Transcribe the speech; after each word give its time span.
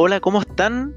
Hola, 0.00 0.20
¿cómo 0.20 0.40
están? 0.42 0.96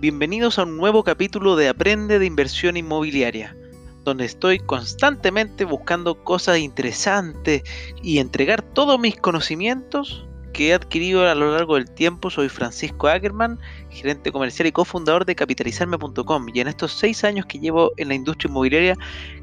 Bienvenidos 0.00 0.58
a 0.58 0.64
un 0.64 0.76
nuevo 0.76 1.04
capítulo 1.04 1.54
de 1.54 1.68
Aprende 1.68 2.18
de 2.18 2.26
Inversión 2.26 2.76
Inmobiliaria, 2.76 3.56
donde 4.02 4.24
estoy 4.24 4.58
constantemente 4.58 5.64
buscando 5.64 6.24
cosas 6.24 6.58
interesantes 6.58 7.62
y 8.02 8.18
entregar 8.18 8.62
todos 8.62 8.98
mis 8.98 9.16
conocimientos 9.16 10.26
que 10.52 10.70
he 10.70 10.74
adquirido 10.74 11.28
a 11.28 11.34
lo 11.36 11.52
largo 11.52 11.76
del 11.76 11.88
tiempo. 11.92 12.28
Soy 12.28 12.48
Francisco 12.48 13.06
Ackerman, 13.06 13.60
gerente 13.88 14.32
comercial 14.32 14.66
y 14.66 14.72
cofundador 14.72 15.26
de 15.26 15.36
capitalizarme.com 15.36 16.46
y 16.52 16.58
en 16.58 16.66
estos 16.66 16.90
seis 16.90 17.22
años 17.22 17.46
que 17.46 17.60
llevo 17.60 17.92
en 17.98 18.08
la 18.08 18.14
industria 18.14 18.48
inmobiliaria 18.48 18.96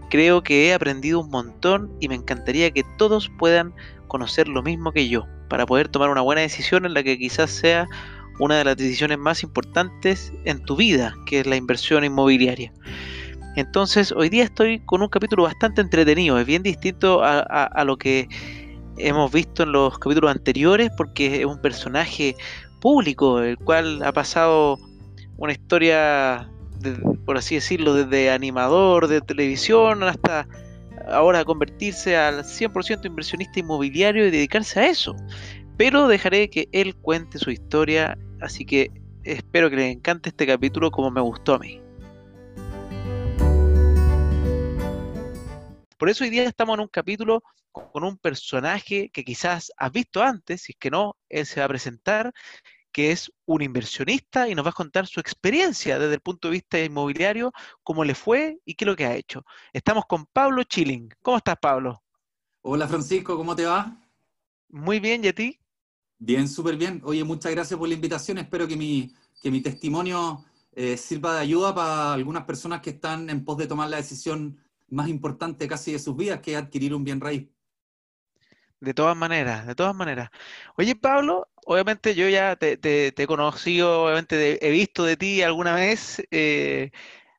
creo 0.10 0.44
que 0.44 0.68
he 0.68 0.74
aprendido 0.74 1.22
un 1.22 1.30
montón 1.30 1.94
y 2.02 2.10
me 2.10 2.16
encantaría 2.16 2.72
que 2.72 2.84
todos 2.98 3.32
puedan 3.40 3.74
conocer 4.10 4.50
lo 4.50 4.62
mismo 4.64 4.92
que 4.92 5.08
yo 5.08 5.26
para 5.48 5.66
poder 5.66 5.88
tomar 5.88 6.10
una 6.10 6.20
buena 6.20 6.42
decisión 6.42 6.86
en 6.86 6.94
la 6.94 7.04
que 7.04 7.18
quizás 7.18 7.52
sea 7.52 7.88
una 8.40 8.58
de 8.58 8.66
las 8.66 8.78
decisiones 8.78 9.18
más 9.18 9.44
importantes 9.44 10.32
en 10.46 10.62
tu 10.64 10.76
vida, 10.76 11.14
que 11.26 11.40
es 11.40 11.48
la 11.48 11.56
inversión 11.56 12.04
inmobiliaria. 12.04 12.72
Entonces, 13.56 14.12
hoy 14.12 14.30
día 14.30 14.44
estoy 14.44 14.80
con 14.86 15.02
un 15.02 15.10
capítulo 15.10 15.44
bastante 15.44 15.82
entretenido, 15.82 16.38
es 16.40 16.46
bien 16.46 16.62
distinto 16.62 17.22
a, 17.24 17.84
lo 17.86 17.98
que 17.98 18.30
hemos 18.98 19.32
visto 19.32 19.64
en 19.64 19.72
los 19.72 19.98
capítulos 19.98 20.30
anteriores, 20.30 20.92
porque 20.96 21.40
es 21.40 21.46
un 21.46 21.60
personaje 21.60 22.36
público, 22.82 23.40
el 23.40 23.58
cual 23.58 24.04
ha 24.04 24.12
pasado 24.12 24.78
una 25.38 25.54
historia, 25.54 26.48
por 27.26 27.38
así 27.38 27.56
decirlo, 27.56 27.96
desde 27.96 28.30
animador 28.30 29.08
de 29.08 29.22
televisión 29.22 30.04
hasta 30.04 30.48
ahora 31.10 31.44
convertirse 31.44 32.16
al 32.16 32.44
100% 32.44 33.06
inversionista 33.06 33.60
inmobiliario 33.60 34.28
y 34.28 34.32
dedicarse 34.32 34.80
a 34.80 34.88
eso. 34.88 35.16
Pero 35.78 36.08
dejaré 36.08 36.50
que 36.50 36.68
él 36.72 36.96
cuente 36.96 37.38
su 37.38 37.52
historia 37.52 38.18
Así 38.40 38.66
que 38.66 38.92
espero 39.24 39.70
que 39.70 39.78
les 39.78 39.96
encante 39.96 40.30
este 40.30 40.46
capítulo 40.46 40.92
como 40.92 41.10
me 41.10 41.22
gustó 41.22 41.56
a 41.56 41.60
mí. 41.60 41.82
Por 45.98 46.10
eso 46.10 46.24
hoy 46.24 46.30
día 46.30 46.44
estamos 46.44 46.76
en 46.76 46.82
un 46.82 46.88
capítulo 46.88 47.42
con 47.72 48.04
un 48.04 48.18
personaje 48.18 49.10
que 49.10 49.24
quizás 49.24 49.72
has 49.78 49.92
visto 49.92 50.22
antes, 50.22 50.62
si 50.62 50.74
es 50.74 50.78
que 50.80 50.92
no, 50.92 51.16
él 51.30 51.46
se 51.46 51.60
va 51.60 51.66
a 51.66 51.70
presentar, 51.70 52.32
que 52.92 53.12
es 53.12 53.32
un 53.46 53.64
inversionista 53.64 54.48
y 54.48 54.54
nos 54.54 54.66
va 54.66 54.70
a 54.70 54.74
contar 54.74 55.08
su 55.08 55.20
experiencia 55.20 55.98
desde 55.98 56.16
el 56.16 56.22
punto 56.22 56.48
de 56.48 56.54
vista 56.54 56.80
inmobiliario, 56.80 57.52
cómo 57.84 58.04
le 58.04 58.14
fue 58.14 58.60
y 58.66 58.76
qué 58.76 58.86
es 58.86 58.88
lo 58.88 58.96
que 58.96 59.06
ha 59.06 59.16
hecho. 59.16 59.44
Estamos 59.74 60.06
con 60.08 60.28
Pablo 60.28 60.64
Chilling. 60.64 61.10
¿Cómo 61.24 61.38
estás, 61.38 61.58
Pablo? 61.60 62.04
Hola, 62.62 62.88
Francisco, 62.88 63.36
¿cómo 63.36 63.56
te 63.56 63.66
va? 63.66 63.98
Muy 64.70 65.00
bien, 65.00 65.24
¿y 65.24 65.30
a 65.30 65.34
ti? 65.34 65.60
Bien, 66.20 66.48
súper 66.48 66.78
bien. 66.78 67.02
Oye, 67.04 67.24
muchas 67.24 67.52
gracias 67.52 67.78
por 67.78 67.88
la 67.88 67.94
invitación. 67.94 68.40
Espero 68.40 68.68
que 68.68 68.76
mi, 68.76 69.14
que 69.42 69.52
mi 69.52 69.62
testimonio 69.62 70.44
eh, 70.74 70.98
sirva 70.98 71.36
de 71.36 71.42
ayuda 71.42 71.74
para 71.74 72.14
algunas 72.14 72.46
personas 72.46 72.82
que 72.82 72.92
están 72.92 73.30
en 73.30 73.46
pos 73.46 73.58
de 73.58 73.68
tomar 73.68 73.90
la 73.90 73.98
decisión 73.98 74.60
más 74.90 75.10
importante 75.10 75.68
casi 75.68 75.92
de 75.92 76.00
sus 76.00 76.16
vidas, 76.16 76.40
que 76.40 76.54
es 76.54 76.58
adquirir 76.58 76.94
un 76.94 77.04
bien 77.04 77.20
raíz. 77.20 77.48
De 78.80 78.94
todas 78.94 79.18
maneras, 79.18 79.66
de 79.66 79.76
todas 79.76 79.96
maneras. 79.96 80.30
Oye, 80.76 80.96
Pablo, 80.96 81.48
obviamente 81.66 82.14
yo 82.14 82.30
ya 82.30 82.56
te, 82.56 82.80
he 82.84 83.28
conocido, 83.28 84.04
obviamente 84.04 84.66
he 84.66 84.72
visto 84.72 85.04
de 85.04 85.18
ti 85.18 85.42
alguna 85.42 85.74
vez. 85.74 86.22
Eh, 86.30 86.92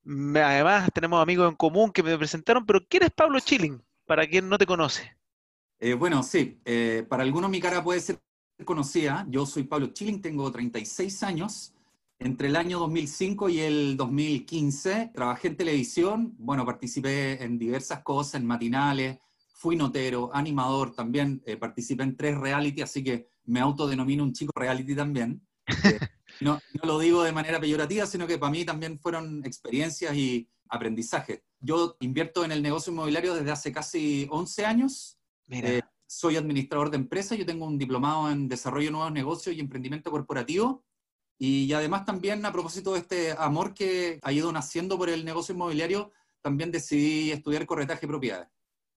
además, 0.04 0.90
tenemos 0.92 1.22
amigos 1.22 1.48
en 1.48 1.56
común 1.56 1.92
que 1.92 2.02
me 2.02 2.18
presentaron, 2.18 2.66
pero 2.66 2.80
¿quién 2.88 3.04
es 3.04 3.10
Pablo 3.10 3.38
Chilling? 3.40 3.82
Para 4.04 4.26
quien 4.26 4.48
no 4.48 4.58
te 4.58 4.66
conoce. 4.66 5.16
Eh, 5.78 5.94
bueno, 5.94 6.24
sí, 6.24 6.60
para 7.08 7.22
algunos 7.22 7.50
mi 7.50 7.60
cara 7.60 7.84
puede 7.84 8.00
ser 8.00 8.18
conocía, 8.64 9.26
yo 9.28 9.46
soy 9.46 9.64
Pablo 9.64 9.88
Chilling, 9.88 10.20
tengo 10.20 10.50
36 10.50 11.22
años. 11.22 11.72
Entre 12.18 12.48
el 12.48 12.56
año 12.56 12.80
2005 12.80 13.48
y 13.48 13.60
el 13.60 13.96
2015 13.96 15.12
trabajé 15.14 15.48
en 15.48 15.56
televisión, 15.56 16.34
bueno, 16.38 16.66
participé 16.66 17.42
en 17.44 17.58
diversas 17.58 18.00
cosas, 18.02 18.40
en 18.40 18.46
matinales, 18.46 19.18
fui 19.54 19.76
notero, 19.76 20.30
animador, 20.32 20.94
también 20.94 21.42
eh, 21.46 21.56
participé 21.56 22.02
en 22.02 22.16
tres 22.16 22.36
reality, 22.36 22.82
así 22.82 23.04
que 23.04 23.28
me 23.44 23.60
autodenomino 23.60 24.24
un 24.24 24.32
chico 24.32 24.52
reality 24.54 24.96
también. 24.96 25.40
Eh, 25.66 25.98
no, 26.40 26.60
no, 26.74 26.84
lo 26.84 26.98
digo 26.98 27.22
de 27.22 27.32
manera 27.32 27.60
peyorativa, 27.60 28.06
sino 28.06 28.26
que 28.26 28.38
para 28.38 28.50
mí 28.50 28.64
también 28.64 28.98
fueron 28.98 29.44
experiencias 29.44 30.14
y 30.16 30.48
aprendizaje. 30.68 31.44
Yo 31.60 31.96
invierto 32.00 32.44
en 32.44 32.52
el 32.52 32.62
negocio 32.62 32.92
inmobiliario 32.92 33.34
desde 33.34 33.50
hace 33.50 33.72
casi 33.72 34.26
11 34.30 34.66
años. 34.66 35.18
Mira. 35.46 35.70
Eh, 35.70 35.82
soy 36.08 36.36
administrador 36.36 36.90
de 36.90 36.96
empresas, 36.96 37.36
yo 37.36 37.44
tengo 37.44 37.66
un 37.66 37.78
diplomado 37.78 38.30
en 38.30 38.48
desarrollo 38.48 38.86
de 38.86 38.92
nuevos 38.92 39.12
negocios 39.12 39.54
y 39.54 39.60
emprendimiento 39.60 40.10
corporativo. 40.10 40.82
Y 41.38 41.72
además 41.72 42.04
también 42.04 42.44
a 42.46 42.52
propósito 42.52 42.94
de 42.94 43.00
este 43.00 43.32
amor 43.38 43.74
que 43.74 44.18
ha 44.22 44.32
ido 44.32 44.50
naciendo 44.50 44.98
por 44.98 45.10
el 45.10 45.24
negocio 45.24 45.54
inmobiliario, 45.54 46.10
también 46.40 46.72
decidí 46.72 47.30
estudiar 47.30 47.66
corretaje 47.66 48.00
de 48.00 48.08
propiedades. 48.08 48.48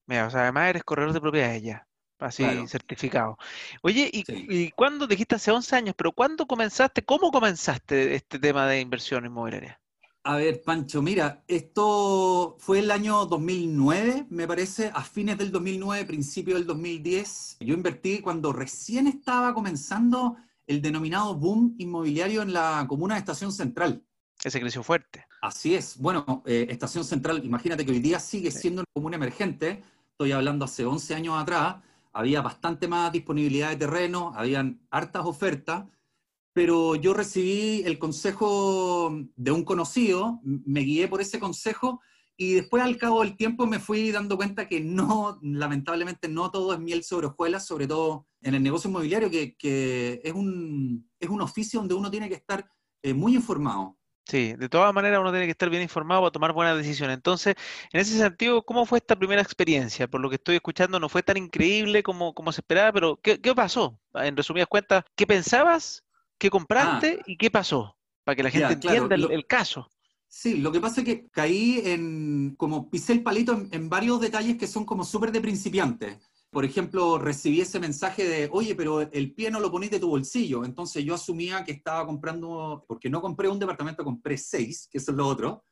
Mira, 0.07 0.27
o 0.27 0.29
sea, 0.31 0.44
además 0.44 0.69
eres 0.69 0.83
corredor 0.83 1.13
de 1.13 1.22
propiedades 1.22 1.61
ya, 1.61 1.88
así 2.17 2.44
certificado. 2.67 3.38
Oye, 3.83 4.09
¿y, 4.11 4.23
¿y 4.28 4.72
cuándo 4.72 5.05
dijiste 5.05 5.35
hace 5.35 5.51
11 5.51 5.75
años, 5.75 5.95
pero 5.95 6.13
cuándo 6.13 6.47
comenzaste, 6.47 7.03
cómo 7.03 7.29
comenzaste 7.29 8.16
este 8.16 8.39
tema 8.39 8.66
de 8.67 8.79
inversión 8.79 9.25
inmobiliaria? 9.25 9.80
A 10.23 10.35
ver, 10.35 10.61
Pancho, 10.61 11.01
mira, 11.01 11.43
esto 11.47 12.55
fue 12.59 12.79
el 12.79 12.91
año 12.91 13.25
2009, 13.25 14.27
me 14.29 14.47
parece, 14.47 14.91
a 14.93 15.03
fines 15.03 15.35
del 15.39 15.51
2009, 15.51 16.05
principio 16.05 16.53
del 16.55 16.67
2010. 16.67 17.57
Yo 17.61 17.73
invertí 17.73 18.19
cuando 18.19 18.53
recién 18.53 19.07
estaba 19.07 19.51
comenzando 19.51 20.37
el 20.67 20.79
denominado 20.79 21.33
boom 21.33 21.73
inmobiliario 21.79 22.43
en 22.43 22.53
la 22.53 22.85
comuna 22.87 23.15
de 23.15 23.19
Estación 23.21 23.51
Central. 23.51 24.05
Ese 24.43 24.59
creció 24.59 24.83
fuerte. 24.83 25.25
Así 25.41 25.73
es. 25.73 25.97
Bueno, 25.97 26.43
eh, 26.45 26.67
Estación 26.69 27.03
Central, 27.03 27.43
imagínate 27.43 27.83
que 27.83 27.91
hoy 27.91 27.99
día 27.99 28.19
sigue 28.19 28.51
siendo 28.51 28.81
una 28.81 28.91
comuna 28.93 29.15
emergente. 29.15 29.83
Estoy 30.11 30.33
hablando 30.33 30.65
hace 30.65 30.85
11 30.85 31.15
años 31.15 31.41
atrás. 31.41 31.77
Había 32.13 32.41
bastante 32.41 32.87
más 32.87 33.11
disponibilidad 33.11 33.69
de 33.69 33.77
terreno, 33.77 34.33
habían 34.35 34.81
hartas 34.91 35.25
ofertas 35.25 35.85
pero 36.53 36.95
yo 36.95 37.13
recibí 37.13 37.84
el 37.85 37.97
consejo 37.97 39.16
de 39.35 39.51
un 39.51 39.63
conocido, 39.63 40.39
me 40.44 40.81
guié 40.81 41.07
por 41.07 41.22
ese 41.22 41.39
consejo 41.39 42.01
y 42.35 42.56
después 42.56 42.84
al 42.84 42.97
cabo 42.97 43.22
del 43.22 43.38
tiempo 43.38 43.67
me 43.67 43.79
fui 43.79 44.12
dando 44.12 44.35
cuenta 44.35 44.67
que 44.67 44.81
no, 44.81 45.40
lamentablemente 45.41 46.28
no 46.28 46.50
todo 46.51 46.73
es 46.73 46.79
miel 46.79 47.03
sobre 47.03 47.28
hojuelas, 47.28 47.66
sobre 47.66 47.88
todo 47.88 48.28
en 48.41 48.56
el 48.56 48.63
negocio 48.63 48.90
inmobiliario, 48.90 49.29
que, 49.29 50.22
es, 50.23 50.34
un, 50.34 51.09
es 51.19 51.29
un 51.29 51.41
oficio 51.41 51.79
donde 51.79 51.95
uno 51.95 52.09
tiene 52.09 52.28
que 52.28 52.35
estar 52.35 52.67
eh, 53.03 53.13
muy 53.13 53.35
informado. 53.35 53.97
Sí, 54.25 54.53
de 54.53 54.69
todas 54.69 54.94
maneras 54.94 55.19
uno 55.19 55.31
tiene 55.31 55.45
que 55.45 55.51
estar 55.51 55.69
bien 55.69 55.81
informado 55.81 56.22
para 56.22 56.31
tomar 56.31 56.53
buenas 56.53 56.78
decisiones. 56.78 57.16
Entonces, 57.16 57.56
en 57.91 58.01
ese 58.01 58.17
sentido, 58.17 58.63
¿cómo 58.63 58.85
fue 58.85 59.00
esta 59.00 59.16
primera 59.16 59.41
experiencia? 59.41 60.07
Por 60.07 60.22
lo 60.22 60.29
que 60.29 60.35
estoy 60.35 60.56
escuchando, 60.56 61.00
no 61.00 61.09
fue 61.09 61.23
tan 61.23 61.38
increíble 61.38 62.01
como, 62.01 62.34
como 62.34 62.51
se 62.51 62.61
esperaba, 62.61 62.91
pero 62.91 63.19
¿qué, 63.22 63.41
¿qué 63.41 63.53
pasó? 63.53 64.00
En 64.13 64.38
resumidas 64.38 64.67
cuentas, 64.67 65.03
¿qué 65.16 65.28
pensabas 65.28 66.03
¿Qué 66.41 66.50
compraste 66.50 67.19
ah. 67.19 67.24
y 67.28 67.38
qué 67.38 67.52
pasó? 67.52 67.96
Para 68.24 68.35
que 68.35 68.41
la 68.41 68.50
gente 68.50 68.74
entienda 68.74 69.16
el, 69.16 69.46
caso. 69.46 69.88
Sí, 70.28 70.57
lo 70.57 70.72
que 70.72 70.81
pasa 70.81 71.02
es 71.02 71.06
que 71.06 71.28
caí 71.29 71.84
en, 71.85 72.56
como 72.57 72.90
pisé 72.90 73.13
el 73.13 73.22
palito 73.22 73.68
en, 73.72 73.90
varios 73.90 74.19
detalles 74.19 74.57
que 74.57 74.66
son 74.66 74.84
como 74.84 75.03
súper 75.03 75.31
de 75.31 75.40
principiante. 75.40 76.19
Por 76.50 76.66
ejemplo, 76.66 77.19
recibí 77.19 77.62
ese 77.62 77.79
mensaje 77.79 78.28
de, 78.28 78.50
oye, 78.52 78.74
pero 78.74 79.02
el 79.02 79.35
pie 79.35 79.52
no 79.52 79.59
lo 79.59 79.69
ponís 79.69 79.91
de 79.91 80.00
tu 80.00 80.09
bolsillo. 80.09 80.66
Entonces 80.66 81.06
yo 81.06 81.13
asumía 81.13 81.63
que 81.63 81.74
estaba 81.74 82.07
comprando, 82.07 82.85
porque 82.88 83.08
no 83.08 83.22
compré 83.22 83.47
un 83.47 83.59
departamento, 83.59 84.03
compré 84.03 84.35
seis, 84.35 84.90
que 84.91 84.97
eso 84.97 85.12
es 85.12 85.18
lo 85.18 85.28
otro. 85.28 85.63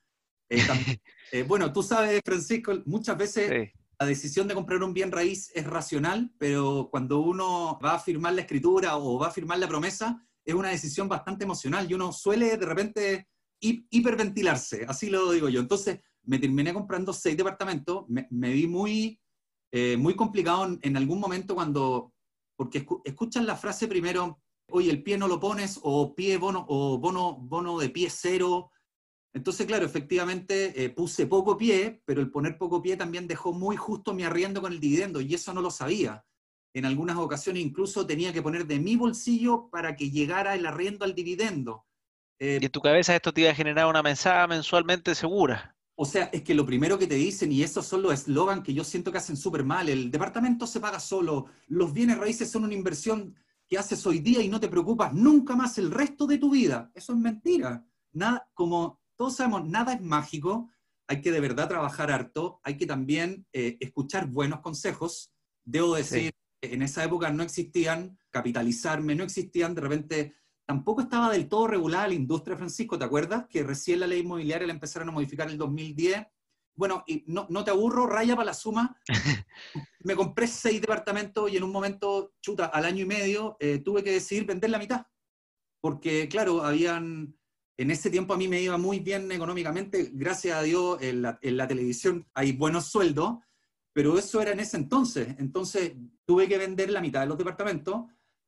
Eh, 0.49 0.59
eh, 1.31 1.43
bueno, 1.47 1.73
tú 1.73 1.81
sabes, 1.81 2.21
Francisco, 2.23 2.73
muchas 2.85 3.17
veces 3.17 3.71
la 3.99 4.05
decisión 4.05 4.47
de 4.47 4.53
comprar 4.53 4.83
un 4.83 4.93
bien 4.93 5.11
raíz 5.11 5.51
es 5.55 5.65
racional, 5.65 6.31
pero 6.37 6.89
cuando 6.91 7.21
uno 7.21 7.79
va 7.83 7.95
a 7.95 7.99
firmar 7.99 8.33
la 8.33 8.41
escritura 8.41 8.97
o 8.97 9.17
va 9.17 9.29
a 9.29 9.31
firmar 9.31 9.57
la 9.57 9.67
promesa, 9.67 10.23
es 10.49 10.55
una 10.55 10.69
decisión 10.69 11.07
bastante 11.07 11.43
emocional 11.43 11.89
y 11.89 11.93
uno 11.93 12.11
suele 12.11 12.57
de 12.57 12.65
repente 12.65 13.27
hiperventilarse, 13.59 14.85
así 14.87 15.09
lo 15.09 15.31
digo 15.31 15.49
yo. 15.49 15.59
Entonces, 15.59 15.99
me 16.23 16.39
terminé 16.39 16.73
comprando 16.73 17.13
seis 17.13 17.37
departamentos, 17.37 18.05
me, 18.07 18.51
vi 18.51 18.67
muy, 18.67 19.19
eh, 19.71 19.97
muy 19.97 20.15
complicado 20.15 20.77
en, 20.81 20.97
algún 20.97 21.19
momento 21.19 21.55
cuando, 21.55 22.13
porque 22.55 22.85
escuchan 23.03 23.45
la 23.45 23.55
frase 23.55 23.87
primero, 23.87 24.41
oye, 24.71 24.89
el 24.89 25.03
pie 25.03 25.17
no 25.17 25.27
lo 25.27 25.39
pones, 25.39 25.79
o 25.83 26.15
pie 26.15 26.37
bono, 26.37 26.65
o 26.67 26.97
bono, 26.97 27.37
bono 27.37 27.77
de 27.77 27.89
pie 27.89 28.09
cero. 28.09 28.71
Entonces, 29.33 29.67
claro, 29.67 29.85
efectivamente 29.85 30.83
eh, 30.83 30.89
puse 30.89 31.27
poco 31.27 31.57
pie, 31.57 32.01
pero 32.05 32.21
el 32.21 32.31
poner 32.31 32.57
poco 32.57 32.81
pie 32.81 32.97
también 32.97 33.27
dejó 33.27 33.53
muy 33.53 33.75
justo 33.75 34.13
mi 34.13 34.23
arriendo 34.23 34.61
con 34.61 34.71
el 34.71 34.79
dividendo, 34.79 35.21
y 35.21 35.33
eso 35.33 35.53
no 35.53 35.61
lo 35.61 35.69
sabía 35.69 36.23
en 36.73 36.85
algunas 36.85 37.17
ocasiones 37.17 37.63
incluso 37.63 38.05
tenía 38.05 38.33
que 38.33 38.41
poner 38.41 38.65
de 38.65 38.79
mi 38.79 38.95
bolsillo 38.95 39.69
para 39.69 39.95
que 39.95 40.11
llegara 40.11 40.55
el 40.55 40.65
arriendo 40.65 41.05
al 41.05 41.15
dividendo. 41.15 41.85
Eh, 42.39 42.59
y 42.61 42.65
en 42.65 42.71
tu 42.71 42.81
cabeza 42.81 43.15
esto 43.15 43.33
te 43.33 43.41
iba 43.41 43.49
a 43.51 43.55
generar 43.55 43.87
una 43.87 44.01
mensaje 44.01 44.47
mensualmente 44.47 45.13
segura. 45.15 45.75
O 45.95 46.05
sea, 46.05 46.29
es 46.31 46.43
que 46.43 46.53
lo 46.53 46.65
primero 46.65 46.97
que 46.97 47.07
te 47.07 47.15
dicen, 47.15 47.51
y 47.51 47.61
esos 47.61 47.85
son 47.85 48.01
los 48.01 48.13
eslogans 48.13 48.63
que 48.63 48.73
yo 48.73 48.85
siento 48.85 49.11
que 49.11 49.17
hacen 49.17 49.35
súper 49.35 49.65
mal, 49.65 49.89
el 49.89 50.09
departamento 50.09 50.65
se 50.65 50.79
paga 50.79 50.97
solo, 50.97 51.47
los 51.67 51.91
bienes 51.91 52.17
raíces 52.17 52.49
son 52.49 52.63
una 52.63 52.73
inversión 52.73 53.35
que 53.67 53.77
haces 53.77 54.05
hoy 54.07 54.19
día 54.19 54.41
y 54.41 54.47
no 54.47 54.61
te 54.61 54.69
preocupas 54.69 55.13
nunca 55.13 55.57
más 55.57 55.77
el 55.77 55.91
resto 55.91 56.25
de 56.25 56.37
tu 56.37 56.51
vida. 56.51 56.89
Eso 56.95 57.11
es 57.11 57.19
mentira. 57.19 57.85
Nada, 58.13 58.49
como 58.53 59.01
todos 59.17 59.35
sabemos, 59.35 59.65
nada 59.65 59.93
es 59.93 60.01
mágico, 60.01 60.69
hay 61.05 61.21
que 61.21 61.31
de 61.31 61.41
verdad 61.41 61.67
trabajar 61.67 62.11
harto, 62.11 62.61
hay 62.63 62.77
que 62.77 62.85
también 62.85 63.45
eh, 63.51 63.75
escuchar 63.81 64.27
buenos 64.27 64.61
consejos. 64.61 65.33
Debo 65.65 65.95
decir, 65.95 66.31
en 66.61 66.81
esa 66.81 67.03
época 67.03 67.31
no 67.31 67.43
existían, 67.43 68.17
capitalizarme, 68.29 69.15
no 69.15 69.23
existían, 69.23 69.75
de 69.75 69.81
repente 69.81 70.35
tampoco 70.65 71.01
estaba 71.01 71.31
del 71.31 71.47
todo 71.47 71.67
regulada 71.67 72.07
la 72.07 72.13
industria, 72.13 72.57
Francisco, 72.57 72.97
¿te 72.97 73.05
acuerdas? 73.05 73.45
Que 73.49 73.63
recién 73.63 73.99
la 73.99 74.07
ley 74.07 74.19
inmobiliaria 74.19 74.67
la 74.67 74.73
empezaron 74.73 75.09
a 75.09 75.11
modificar 75.11 75.47
en 75.47 75.53
el 75.53 75.57
2010. 75.57 76.27
Bueno, 76.75 77.03
y 77.07 77.23
no, 77.27 77.47
no 77.49 77.63
te 77.63 77.71
aburro, 77.71 78.07
raya 78.07 78.35
para 78.35 78.45
la 78.45 78.53
suma. 78.53 78.97
Me 80.01 80.15
compré 80.15 80.47
seis 80.47 80.79
departamentos 80.79 81.51
y 81.51 81.57
en 81.57 81.63
un 81.63 81.71
momento, 81.71 82.33
chuta, 82.41 82.65
al 82.67 82.85
año 82.85 83.03
y 83.03 83.07
medio, 83.07 83.57
eh, 83.59 83.79
tuve 83.79 84.03
que 84.03 84.11
decidir 84.11 84.45
vender 84.45 84.69
la 84.69 84.79
mitad. 84.79 85.05
Porque, 85.81 86.29
claro, 86.29 86.63
habían 86.63 87.35
en 87.79 87.91
ese 87.91 88.09
tiempo 88.09 88.33
a 88.33 88.37
mí 88.37 88.49
me 88.49 88.61
iba 88.61 88.77
muy 88.77 88.99
bien 88.99 89.31
económicamente, 89.31 90.09
gracias 90.11 90.57
a 90.57 90.63
Dios 90.63 91.01
en 91.01 91.21
la, 91.21 91.67
televisión 91.67 92.27
hay 92.33 92.51
buenos 92.51 92.87
sueldos, 92.87 93.37
pero 93.99 94.17
eso 94.17 94.41
era 94.41 94.53
en 94.53 94.61
ese 94.61 94.77
entonces. 94.77 95.35
Entonces 95.39 95.91
tuve 96.23 96.47
que 96.47 96.57
vender 96.57 96.89
la 96.89 97.01
mitad 97.01 97.19
de 97.19 97.25
los 97.25 97.37
departamentos 97.37 98.05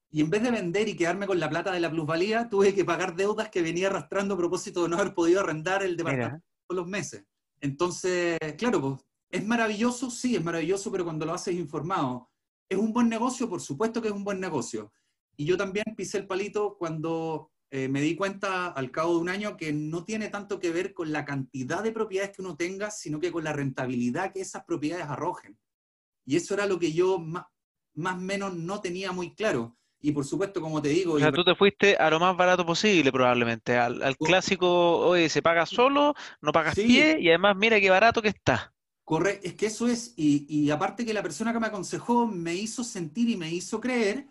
y 0.10 0.22
en 0.22 0.30
vez 0.30 0.44
de 0.44 0.50
vender 0.50 0.88
y 0.88 0.96
quedarme 0.96 1.28
con 1.28 1.42
la 1.42 1.50
plata 1.50 1.74
de 1.74 1.82
la 1.82 1.92
plusvalía, 1.92 2.48
tuve 2.50 2.74
que 2.74 2.86
pagar 2.86 3.18
deudas 3.18 3.50
que 3.50 3.62
venía 3.62 3.88
arrastrando 3.88 4.36
a 4.36 4.38
propósito 4.38 4.82
de 4.84 4.88
no 4.88 4.96
haber 4.98 5.14
podido 5.14 5.42
arrendar 5.42 5.84
el 5.84 5.98
departamento 5.98 6.46
por 6.66 6.78
los 6.78 6.88
meses. 6.88 7.26
Entonces, 7.60 8.40
claro, 8.58 8.80
pues, 8.80 9.02
¿es 9.30 9.46
maravilloso? 9.46 10.10
Sí, 10.10 10.38
es 10.38 10.42
maravilloso, 10.42 10.90
pero 10.90 11.04
cuando 11.04 11.26
lo 11.26 11.34
haces 11.34 11.54
informado, 11.56 12.30
¿es 12.70 12.78
un 12.78 12.94
buen 12.94 13.10
negocio? 13.10 13.50
Por 13.50 13.60
supuesto 13.60 14.02
que 14.02 14.08
es 14.08 14.14
un 14.14 14.24
buen 14.24 14.40
negocio. 14.40 14.94
Y 15.36 15.44
yo 15.44 15.58
también 15.58 15.84
pisé 15.98 16.20
el 16.20 16.28
palito 16.28 16.78
cuando 16.80 17.52
eh, 17.74 17.88
me 17.88 18.02
di 18.02 18.18
cuenta 18.18 18.68
al 18.68 18.92
cabo 18.92 19.14
de 19.16 19.22
un 19.22 19.30
año 19.30 19.56
que 19.56 19.72
no 19.72 20.04
tiene 20.04 20.28
tanto 20.28 20.60
que 20.60 20.72
ver 20.72 20.94
con 20.94 21.14
la 21.14 21.24
cantidad 21.24 21.82
de 21.82 21.94
propiedades 21.94 22.36
que 22.36 22.42
uno 22.42 22.58
tenga, 22.58 22.92
sino 22.92 23.18
que 23.22 23.32
con 23.32 23.46
la 23.46 23.54
rentabilidad 23.54 24.34
que 24.34 24.42
esas 24.42 24.66
propiedades 24.66 25.06
arrojen. 25.06 25.58
Y 26.26 26.36
eso 26.36 26.54
era 26.54 26.66
lo 26.66 26.78
que 26.78 26.92
yo 26.92 27.18
más 27.18 27.46
o 27.96 28.18
menos 28.18 28.54
no 28.56 28.82
tenía 28.82 29.14
muy 29.14 29.34
claro. 29.34 29.78
Y 30.02 30.12
por 30.12 30.26
supuesto, 30.26 30.60
como 30.60 30.82
te 30.82 30.90
digo... 30.90 31.14
O 31.14 31.20
sea, 31.20 31.32
tú 31.32 31.46
te 31.46 31.56
fuiste 31.56 31.96
a 31.96 32.10
lo 32.10 32.20
más 32.20 32.36
barato 32.36 32.66
posible 32.66 33.10
probablemente, 33.10 33.78
al, 33.78 34.18
clásico, 34.18 34.98
oye, 34.98 35.30
se 35.30 35.42
paga 35.42 35.66
solo, 35.66 36.14
no 36.42 36.52
pagas 36.52 36.76
pie 36.76 37.22
y 37.22 37.30
además 37.30 37.56
mira 37.56 37.80
qué 37.80 37.90
barato 37.90 38.22
que 38.22 38.30
está. 38.30 38.74
Corre, 39.06 39.40
es 39.44 39.54
que 39.54 39.68
eso 39.68 39.88
es, 39.88 40.14
y, 40.18 40.46
y 40.50 40.72
aparte 40.72 41.06
que 41.06 41.14
la 41.14 41.24
persona 41.24 41.54
que 41.54 41.60
me 41.60 41.68
aconsejó 41.68 42.28
me 42.28 42.54
hizo 42.54 42.84
sentir 42.84 43.30
y 43.30 43.38
me 43.38 43.50
hizo 43.50 43.80
creer 43.80 44.28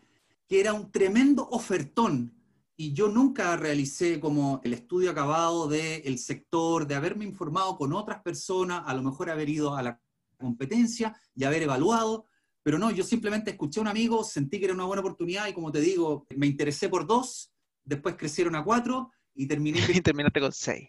que 0.47 0.61
era 0.61 0.75
un 0.75 0.91
tremendo 0.91 1.49
ofertón 1.49 2.35
y 2.81 2.95
yo 2.95 3.11
nunca 3.11 3.59
realicé 3.59 4.19
como 4.19 4.63
el 4.65 4.73
estudio 4.73 5.11
acabado 5.11 5.69
del 5.69 6.19
sector, 6.19 6.87
de 6.87 6.95
haberme 6.95 7.27
informado 7.27 7.77
con 7.77 7.93
otras 7.93 8.23
personas, 8.23 8.85
a 8.87 8.95
lo 8.95 9.03
mejor 9.03 9.29
haber 9.29 9.51
ido 9.51 9.77
a 9.77 9.83
la 9.83 10.01
competencia 10.39 11.15
y 11.35 11.45
haber 11.45 11.65
evaluado, 11.65 12.25
pero 12.63 12.79
no, 12.79 12.91
yo 12.91 13.05
simplemente 13.05 13.51
escuché 13.51 13.81
a 13.81 13.83
un 13.83 13.89
amigo, 13.89 14.25
sentí 14.25 14.59
que 14.59 14.65
era 14.65 14.73
una 14.73 14.87
buena 14.87 15.01
oportunidad 15.03 15.47
y 15.47 15.53
como 15.53 15.71
te 15.71 15.83
digo, 15.83 16.27
me 16.35 16.47
interesé 16.47 16.89
por 16.89 17.07
dos, 17.07 17.53
después 17.85 18.17
crecieron 18.17 18.57
a 18.57 18.65
cuatro 18.65 19.11
y 19.35 19.47
terminé... 19.47 19.79
y 19.95 20.01
terminaste 20.01 20.41
con 20.41 20.53
seis. 20.53 20.89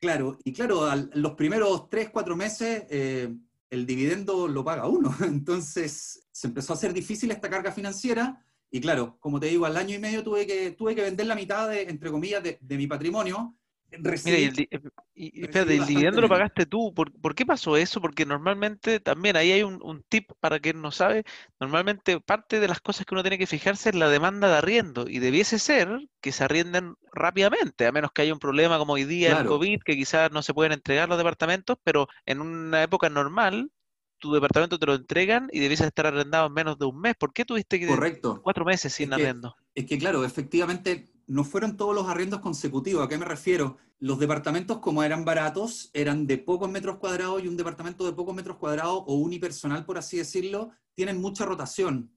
Claro, 0.00 0.38
y 0.42 0.54
claro, 0.54 0.88
los 1.12 1.32
primeros 1.32 1.90
tres, 1.90 2.08
cuatro 2.08 2.34
meses 2.34 2.84
eh, 2.88 3.28
el 3.68 3.84
dividendo 3.84 4.48
lo 4.48 4.64
paga 4.64 4.86
uno, 4.86 5.14
entonces 5.26 6.26
se 6.32 6.46
empezó 6.46 6.72
a 6.72 6.76
hacer 6.76 6.94
difícil 6.94 7.30
esta 7.30 7.50
carga 7.50 7.72
financiera 7.72 8.42
y 8.76 8.80
claro, 8.80 9.16
como 9.20 9.40
te 9.40 9.46
digo, 9.46 9.64
al 9.64 9.76
año 9.78 9.94
y 9.94 9.98
medio 9.98 10.22
tuve 10.22 10.46
que, 10.46 10.72
tuve 10.72 10.94
que 10.94 11.00
vender 11.00 11.26
la 11.26 11.34
mitad, 11.34 11.66
de, 11.70 11.82
entre 11.82 12.10
comillas, 12.10 12.42
de, 12.42 12.76
mi 12.76 12.86
patrimonio. 12.86 13.56
Mira, 13.90 14.38
y 14.38 14.44
el, 14.44 14.68
y, 15.14 15.44
espérate, 15.44 15.76
el 15.76 15.86
dividendo 15.86 16.20
lo 16.20 16.28
pagaste 16.28 16.66
tú. 16.66 16.92
¿Por, 16.92 17.34
qué 17.34 17.46
pasó 17.46 17.78
eso? 17.78 18.02
Porque 18.02 18.26
normalmente 18.26 19.00
también 19.00 19.36
ahí 19.36 19.52
hay 19.52 19.62
un, 19.62 20.04
tip 20.10 20.30
para 20.40 20.60
quien 20.60 20.82
no 20.82 20.90
sabe. 20.90 21.24
Normalmente 21.58 22.20
parte 22.20 22.60
de 22.60 22.68
las 22.68 22.80
cosas 22.80 23.06
que 23.06 23.14
uno 23.14 23.22
tiene 23.22 23.38
que 23.38 23.46
fijarse 23.46 23.88
es 23.88 23.94
la 23.94 24.10
demanda 24.10 24.48
de 24.48 24.56
arriendo. 24.56 25.08
Y 25.08 25.20
debiese 25.20 25.58
ser 25.58 25.88
que 26.20 26.32
se 26.32 26.44
arrienden 26.44 26.96
rápidamente, 27.12 27.86
a 27.86 27.92
menos 27.92 28.12
que 28.12 28.22
haya 28.22 28.34
un 28.34 28.40
problema 28.40 28.76
como 28.76 28.94
hoy 28.94 29.04
día 29.04 29.40
el 29.40 29.46
COVID, 29.46 29.80
que 29.86 29.96
quizás 29.96 30.30
no 30.32 30.42
se 30.42 30.52
pueden 30.52 30.72
entregar 30.72 31.08
los 31.08 31.16
departamentos, 31.16 31.78
pero 31.82 32.08
en 32.26 32.42
una 32.42 32.82
época 32.82 33.08
normal 33.08 33.70
tu 34.18 34.32
departamento 34.32 34.78
te 34.78 34.86
lo 34.86 34.94
entregan 34.94 35.48
y 35.52 35.60
debes 35.60 35.80
estar 35.80 36.06
arrendado 36.06 36.46
en 36.46 36.52
menos 36.52 36.78
de 36.78 36.86
un 36.86 37.00
mes. 37.00 37.14
¿Por 37.16 37.32
qué 37.32 37.44
tuviste 37.44 37.78
que 37.78 37.86
Correcto. 37.86 38.40
cuatro 38.42 38.64
meses 38.64 38.92
sin 38.92 39.12
arrendo? 39.12 39.54
Es 39.74 39.86
que 39.86 39.98
claro, 39.98 40.24
efectivamente 40.24 41.12
no 41.26 41.44
fueron 41.44 41.76
todos 41.76 41.94
los 41.94 42.08
arrendos 42.08 42.40
consecutivos. 42.40 43.04
¿A 43.04 43.08
qué 43.08 43.18
me 43.18 43.24
refiero? 43.24 43.76
Los 43.98 44.18
departamentos, 44.18 44.78
como 44.78 45.02
eran 45.02 45.24
baratos, 45.24 45.90
eran 45.92 46.26
de 46.26 46.38
pocos 46.38 46.70
metros 46.70 46.96
cuadrados 46.96 47.42
y 47.42 47.48
un 47.48 47.56
departamento 47.56 48.04
de 48.04 48.12
pocos 48.12 48.34
metros 48.34 48.56
cuadrados 48.56 49.02
o 49.06 49.14
unipersonal, 49.14 49.84
por 49.84 49.98
así 49.98 50.18
decirlo, 50.18 50.70
tienen 50.94 51.20
mucha 51.20 51.44
rotación. 51.44 52.12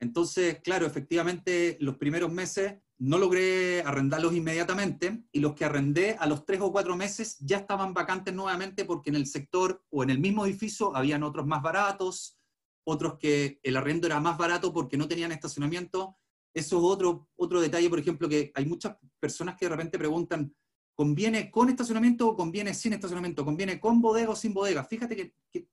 Entonces, 0.00 0.60
claro, 0.62 0.86
efectivamente, 0.86 1.76
los 1.80 1.96
primeros 1.96 2.32
meses 2.32 2.74
no 3.00 3.16
logré 3.16 3.80
arrendarlos 3.82 4.34
inmediatamente 4.34 5.24
y 5.32 5.40
los 5.40 5.54
que 5.54 5.64
arrendé 5.64 6.16
a 6.20 6.26
los 6.26 6.44
tres 6.44 6.60
o 6.60 6.70
cuatro 6.70 6.96
meses 6.96 7.38
ya 7.40 7.56
estaban 7.56 7.94
vacantes 7.94 8.34
nuevamente 8.34 8.84
porque 8.84 9.08
en 9.08 9.16
el 9.16 9.26
sector 9.26 9.82
o 9.88 10.02
en 10.02 10.10
el 10.10 10.18
mismo 10.18 10.44
edificio 10.44 10.94
habían 10.94 11.22
otros 11.22 11.46
más 11.46 11.62
baratos, 11.62 12.38
otros 12.84 13.16
que 13.18 13.58
el 13.62 13.78
arrendo 13.78 14.06
era 14.06 14.20
más 14.20 14.36
barato 14.36 14.70
porque 14.74 14.98
no 14.98 15.08
tenían 15.08 15.32
estacionamiento. 15.32 16.18
Eso 16.52 16.76
es 16.76 16.82
otro, 16.84 17.28
otro 17.36 17.60
detalle, 17.62 17.88
por 17.88 18.00
ejemplo, 18.00 18.28
que 18.28 18.52
hay 18.54 18.66
muchas 18.66 18.96
personas 19.18 19.56
que 19.56 19.64
de 19.64 19.70
repente 19.70 19.98
preguntan, 19.98 20.54
¿conviene 20.94 21.50
con 21.50 21.70
estacionamiento 21.70 22.28
o 22.28 22.36
conviene 22.36 22.74
sin 22.74 22.92
estacionamiento? 22.92 23.46
¿Conviene 23.46 23.80
con 23.80 24.02
bodega 24.02 24.30
o 24.30 24.36
sin 24.36 24.52
bodega? 24.52 24.84
Fíjate 24.84 25.16
que 25.16 25.34
que 25.50 25.68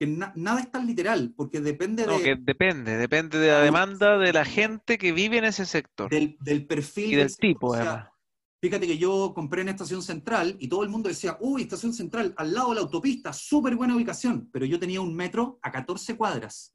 nada 0.00 0.60
es 0.60 0.70
tan 0.70 0.86
literal, 0.86 1.32
porque 1.34 1.60
depende 1.60 2.06
de... 2.06 2.22
que 2.22 2.36
depende, 2.36 2.96
depende 2.96 3.38
de 3.38 3.48
la 3.48 3.60
demanda 3.60 4.18
de 4.18 4.32
la 4.32 4.44
gente 4.44 4.98
que 4.98 5.12
vive 5.12 5.38
en 5.38 5.44
ese 5.44 5.64
sector. 5.64 6.10
Del, 6.10 6.66
perfil. 6.66 7.12
Y 7.12 7.16
del, 7.16 7.34
tipo, 7.36 7.74
además. 7.74 8.10
Fíjate 8.60 8.86
que 8.86 8.98
yo 8.98 9.32
compré 9.34 9.62
en 9.62 9.68
Estación 9.68 10.02
Central 10.02 10.56
y 10.58 10.68
todo 10.68 10.82
el 10.82 10.88
mundo 10.88 11.08
decía, 11.08 11.36
uy, 11.40 11.62
Estación 11.62 11.94
Central, 11.94 12.34
al 12.36 12.52
lado 12.52 12.70
de 12.70 12.74
la 12.74 12.80
autopista, 12.82 13.32
súper 13.32 13.76
buena 13.76 13.94
ubicación, 13.94 14.50
pero 14.52 14.66
yo 14.66 14.78
tenía 14.78 15.00
un 15.00 15.14
metro 15.14 15.58
a 15.62 15.70
14 15.70 16.16
cuadras. 16.16 16.74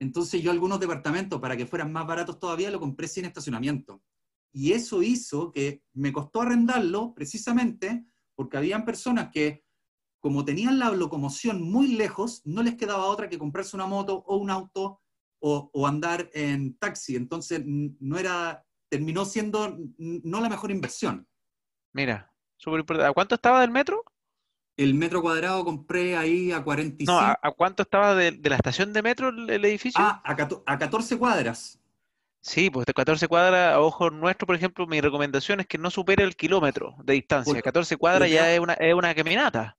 Entonces 0.00 0.42
yo 0.42 0.50
algunos 0.50 0.78
departamentos, 0.78 1.40
para 1.40 1.56
que 1.56 1.66
fueran 1.66 1.92
más 1.92 2.06
baratos 2.06 2.38
todavía, 2.38 2.70
lo 2.70 2.80
compré 2.80 3.08
sin 3.08 3.24
estacionamiento. 3.24 4.02
Y 4.52 4.72
eso 4.72 5.02
hizo 5.02 5.52
que 5.52 5.82
me 5.94 6.12
costó 6.12 6.42
arrendarlo 6.42 7.14
precisamente 7.14 8.04
porque 8.34 8.56
habían 8.56 8.84
personas 8.84 9.30
que 9.32 9.64
como 10.20 10.44
tenían 10.44 10.78
la 10.78 10.90
locomoción 10.90 11.62
muy 11.62 11.88
lejos, 11.88 12.42
no 12.44 12.62
les 12.62 12.76
quedaba 12.76 13.06
otra 13.06 13.28
que 13.28 13.38
comprarse 13.38 13.76
una 13.76 13.86
moto 13.86 14.24
o 14.26 14.36
un 14.36 14.50
auto 14.50 15.00
o, 15.40 15.86
andar 15.86 16.28
en 16.32 16.76
taxi. 16.78 17.14
Entonces, 17.14 17.62
no 17.64 18.18
era, 18.18 18.64
terminó 18.88 19.24
siendo 19.24 19.78
no 19.98 20.40
la 20.40 20.48
mejor 20.48 20.70
inversión. 20.70 21.28
Mira, 21.92 22.32
súper 22.56 22.80
importante. 22.80 23.10
¿A 23.10 23.12
cuánto 23.12 23.36
estaba 23.36 23.60
del 23.60 23.70
metro? 23.70 24.02
El 24.76 24.94
metro 24.94 25.22
cuadrado 25.22 25.64
compré 25.64 26.16
ahí 26.16 26.50
a 26.52 26.62
45. 26.62 27.12
No, 27.12 27.18
¿a, 27.18 27.52
cuánto 27.56 27.84
estaba 27.84 28.14
de, 28.14 28.32
la 28.42 28.56
estación 28.56 28.92
de 28.92 29.02
metro 29.02 29.28
el, 29.28 29.64
edificio? 29.64 30.02
Ah, 30.02 30.20
a, 30.24 30.32
a 30.72 30.78
14 30.78 31.16
cuadras. 31.16 31.78
Sí, 32.40 32.70
pues 32.70 32.86
de 32.86 32.92
14 32.92 33.26
cuadras, 33.28 33.74
a 33.74 33.80
ojo 33.80 34.10
nuestro, 34.10 34.46
por 34.46 34.56
ejemplo, 34.56 34.86
mi 34.86 35.00
recomendación 35.00 35.60
es 35.60 35.66
que 35.66 35.78
no 35.78 35.90
supere 35.90 36.24
el 36.24 36.36
kilómetro 36.36 36.94
de 37.02 37.14
distancia. 37.14 37.60
14 37.62 37.96
cuadras 37.96 38.30
ya 38.30 38.52
es 38.52 38.60
una, 38.60 38.74
es 38.74 38.94
una 38.94 39.14
caminata 39.14 39.76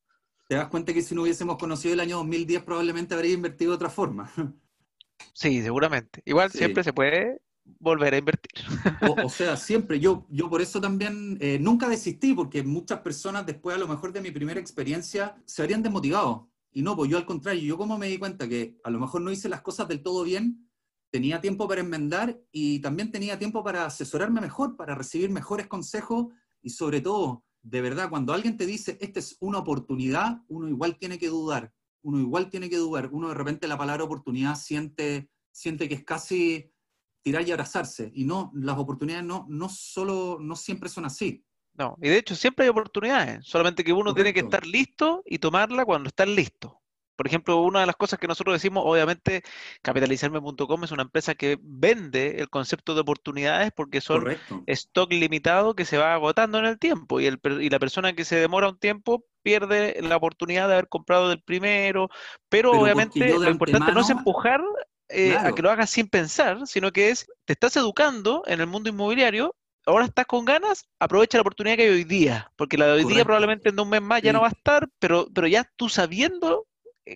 te 0.47 0.55
das 0.55 0.69
cuenta 0.69 0.93
que 0.93 1.01
si 1.01 1.13
no 1.13 1.23
hubiésemos 1.23 1.57
conocido 1.57 1.93
el 1.93 1.99
año 1.99 2.17
2010 2.17 2.63
probablemente 2.63 3.13
habría 3.13 3.33
invertido 3.33 3.71
de 3.71 3.75
otra 3.75 3.89
forma. 3.89 4.31
Sí, 5.33 5.61
seguramente. 5.61 6.21
Igual 6.25 6.51
siempre 6.51 6.83
se 6.83 6.93
puede 6.93 7.41
volver 7.79 8.13
a 8.13 8.17
invertir. 8.17 8.51
O, 9.23 9.29
sea, 9.29 9.57
siempre. 9.57 9.99
Yo, 9.99 10.25
yo 10.29 10.49
por 10.49 10.61
eso 10.61 10.79
también 10.79 11.37
eh, 11.41 11.57
nunca 11.59 11.89
desistí, 11.89 12.33
porque 12.33 12.63
muchas 12.63 12.99
personas 12.99 13.45
después 13.45 13.75
a 13.75 13.79
lo 13.79 13.87
mejor 13.87 14.13
de 14.13 14.21
mi 14.21 14.31
primera 14.31 14.59
experiencia 14.59 15.35
se 15.45 15.61
habrían 15.61 15.83
desmotivado. 15.83 16.49
Y 16.71 16.81
no, 16.81 16.95
pues 16.95 17.09
yo 17.09 17.17
al 17.17 17.25
contrario, 17.25 17.61
yo 17.63 17.77
como 17.77 17.97
me 17.97 18.07
di 18.07 18.17
cuenta 18.17 18.47
que 18.47 18.77
a 18.83 18.89
lo 18.89 18.99
mejor 18.99 19.21
no 19.21 19.31
hice 19.31 19.49
las 19.49 19.61
cosas 19.61 19.87
del 19.87 20.03
todo 20.03 20.23
bien, 20.23 20.69
tenía 21.11 21.41
tiempo 21.41 21.67
para 21.67 21.81
enmendar 21.81 22.39
y 22.51 22.79
también 22.79 23.11
tenía 23.11 23.39
tiempo 23.39 23.63
para 23.63 23.85
asesorarme 23.85 24.41
mejor, 24.41 24.75
para 24.75 24.93
recibir 24.95 25.29
mejores 25.29 25.67
consejos 25.67 26.27
y 26.61 26.69
sobre 26.69 27.01
todo 27.01 27.43
de 27.69 27.81
verdad, 27.81 28.09
cuando 28.09 28.33
alguien 28.33 28.55
te 28.55 28.65
dice, 28.65 28.97
esta 29.01 29.19
es 29.19 29.35
una 29.41 29.59
oportunidad, 29.59 30.41
uno 30.47 30.69
igual 30.69 30.97
tiene 30.97 31.19
que 31.19 31.27
dudar, 31.27 31.73
uno 32.01 32.19
igual 32.19 32.49
tiene 32.49 32.69
que 32.69 32.77
dudar, 32.77 33.09
uno 33.11 33.27
de 33.27 33.33
repente 33.33 33.67
la 33.67 33.77
palabra 33.77 34.05
oportunidad 34.05 34.55
siente, 34.55 35.29
siente 35.51 35.89
que 35.89 35.95
es 35.95 36.05
casi 36.05 36.71
tirar 37.21 37.45
y 37.45 37.51
abrazarse, 37.51 38.09
y 38.13 38.23
no, 38.23 38.51
las 38.55 38.77
oportunidades 38.77 39.25
no, 39.25 39.45
no 39.49 39.67
solo, 39.67 40.37
no 40.39 40.55
siempre 40.55 40.87
son 40.87 41.05
así. 41.05 41.43
No, 41.73 41.95
y 42.01 42.07
de 42.07 42.17
hecho 42.17 42.35
siempre 42.35 42.63
hay 42.63 42.69
oportunidades, 42.69 43.45
solamente 43.45 43.83
que 43.83 43.91
uno 43.91 44.13
tiene 44.13 44.33
que 44.33 44.39
estar 44.39 44.65
listo 44.65 45.21
y 45.25 45.37
tomarla 45.37 45.83
cuando 45.83 46.07
está 46.07 46.25
listo. 46.25 46.81
Por 47.17 47.27
ejemplo, 47.27 47.57
una 47.61 47.81
de 47.81 47.87
las 47.87 47.95
cosas 47.95 48.19
que 48.19 48.27
nosotros 48.27 48.53
decimos, 48.53 48.83
obviamente, 48.85 49.43
capitalizarme.com 49.81 50.83
es 50.83 50.91
una 50.91 51.01
empresa 51.01 51.35
que 51.35 51.57
vende 51.61 52.39
el 52.39 52.49
concepto 52.49 52.93
de 52.93 53.01
oportunidades 53.01 53.71
porque 53.75 53.99
son 53.99 54.37
stock 54.67 55.11
limitado 55.11 55.75
que 55.75 55.83
se 55.83 55.97
va 55.97 56.13
agotando 56.13 56.59
en 56.59 56.65
el 56.65 56.77
tiempo 56.77 57.19
y, 57.19 57.25
el, 57.25 57.39
y 57.59 57.69
la 57.69 57.79
persona 57.79 58.13
que 58.13 58.23
se 58.23 58.35
demora 58.35 58.69
un 58.69 58.77
tiempo 58.77 59.25
pierde 59.41 59.97
la 60.01 60.17
oportunidad 60.17 60.67
de 60.67 60.73
haber 60.75 60.89
comprado 60.89 61.29
del 61.29 61.41
primero, 61.41 62.09
pero, 62.49 62.71
obviamente 62.71 63.19
lo 63.19 63.49
importante 63.49 63.91
no 63.91 64.01
es 64.01 64.09
empujar 64.09 64.61
eh, 65.09 65.35
a 65.35 65.53
que 65.53 65.61
lo 65.61 65.71
hagas 65.71 65.89
sin 65.89 66.07
pensar, 66.07 66.67
sino 66.67 66.91
que 66.91 67.09
es, 67.09 67.27
te 67.45 67.53
estás 67.53 67.75
educando 67.77 68.43
en 68.45 68.61
el 68.61 68.67
mundo 68.67 68.89
inmobiliario 68.89 69.55
ahora 69.87 70.05
estás 70.05 70.25
con 70.25 70.45
ganas, 70.45 70.85
aprovecha 70.99 71.37
la 71.37 71.41
oportunidad 71.41 71.77
que 71.77 71.83
hay 71.83 71.89
hoy 71.89 72.03
día, 72.03 72.51
porque 72.57 72.77
la 72.77 72.87
de 72.87 72.91
hoy 72.93 73.05
día 73.05 73.23
probablemente 73.23 73.69
en 73.69 73.79
un 73.79 73.89
mes 73.89 74.01
más 74.01 74.21
ya 74.21 74.33
no 74.33 74.41
va 74.41 74.47
a 74.47 74.51
estar, 74.51 74.89
pero, 74.99 75.27
pero 75.33 75.47
ya 75.47 75.67
tú 75.75 75.89
sabiendo 75.89 76.66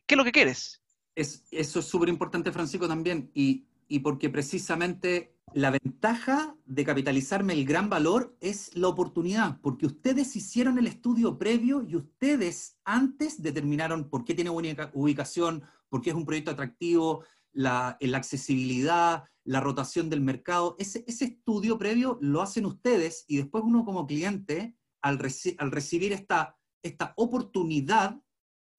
qué 0.06 0.16
es 0.16 0.18
lo 0.18 0.24
que 0.24 0.32
quieres. 0.32 0.82
Es, 1.16 1.44
eso 1.52 1.80
es 1.80 1.86
súper 1.86 2.10
importante, 2.10 2.52
Francisco, 2.52 2.88
también, 2.88 3.32
y, 3.34 3.66
y 3.88 4.00
porque 4.00 4.30
precisamente 4.30 5.36
la 5.54 5.72
ventaja 5.72 6.56
de 6.66 6.86
capitalizarme 6.86 7.54
el 7.54 7.66
gran 7.66 7.90
valor 7.90 8.38
es 8.40 8.74
la 8.76 8.88
oportunidad, 8.88 9.60
porque 9.62 9.86
ustedes 9.86 10.36
hicieron 10.36 10.78
el 10.78 10.88
estudio 10.88 11.38
previo 11.38 11.84
y 11.84 11.98
ustedes 11.98 12.78
antes 12.86 13.42
determinaron 13.42 14.10
por 14.10 14.24
qué 14.24 14.34
tiene 14.34 14.50
buena 14.50 14.90
ubicación, 14.94 15.64
por 15.90 16.02
qué 16.02 16.12
es 16.12 16.16
un 16.16 16.26
proyecto 16.26 16.52
atractivo, 16.52 17.26
la, 17.52 17.98
la 18.00 18.18
accesibilidad, 18.18 19.26
la 19.44 19.60
rotación 19.60 20.10
del 20.10 20.22
mercado. 20.22 20.76
Ese, 20.80 21.04
ese, 21.08 21.26
estudio 21.26 21.78
previo 21.78 22.18
lo 22.22 22.42
hacen 22.42 22.66
ustedes 22.66 23.26
y 23.28 23.38
después 23.38 23.64
uno 23.66 23.84
como 23.84 24.08
cliente, 24.08 24.78
al, 25.02 25.20
al 25.58 25.72
recibir 25.72 26.14
esta, 26.14 26.58
esta 26.82 27.14
oportunidad, 27.18 28.22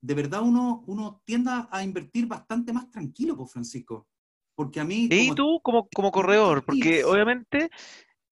de 0.02 0.14
verdad 0.14 0.42
uno, 0.42 0.84
uno 0.86 1.22
tienda 1.24 1.68
a 1.70 1.82
invertir 1.82 2.26
bastante 2.26 2.72
más 2.72 2.90
tranquilo, 2.90 3.36
pues 3.36 3.52
Francisco. 3.52 4.08
Porque 4.54 4.80
a 4.80 4.84
mí... 4.84 5.08
Y 5.10 5.34
tú 5.34 5.60
como, 5.62 5.88
como 5.88 6.10
corredor, 6.10 6.64
porque 6.64 7.04
obviamente 7.04 7.70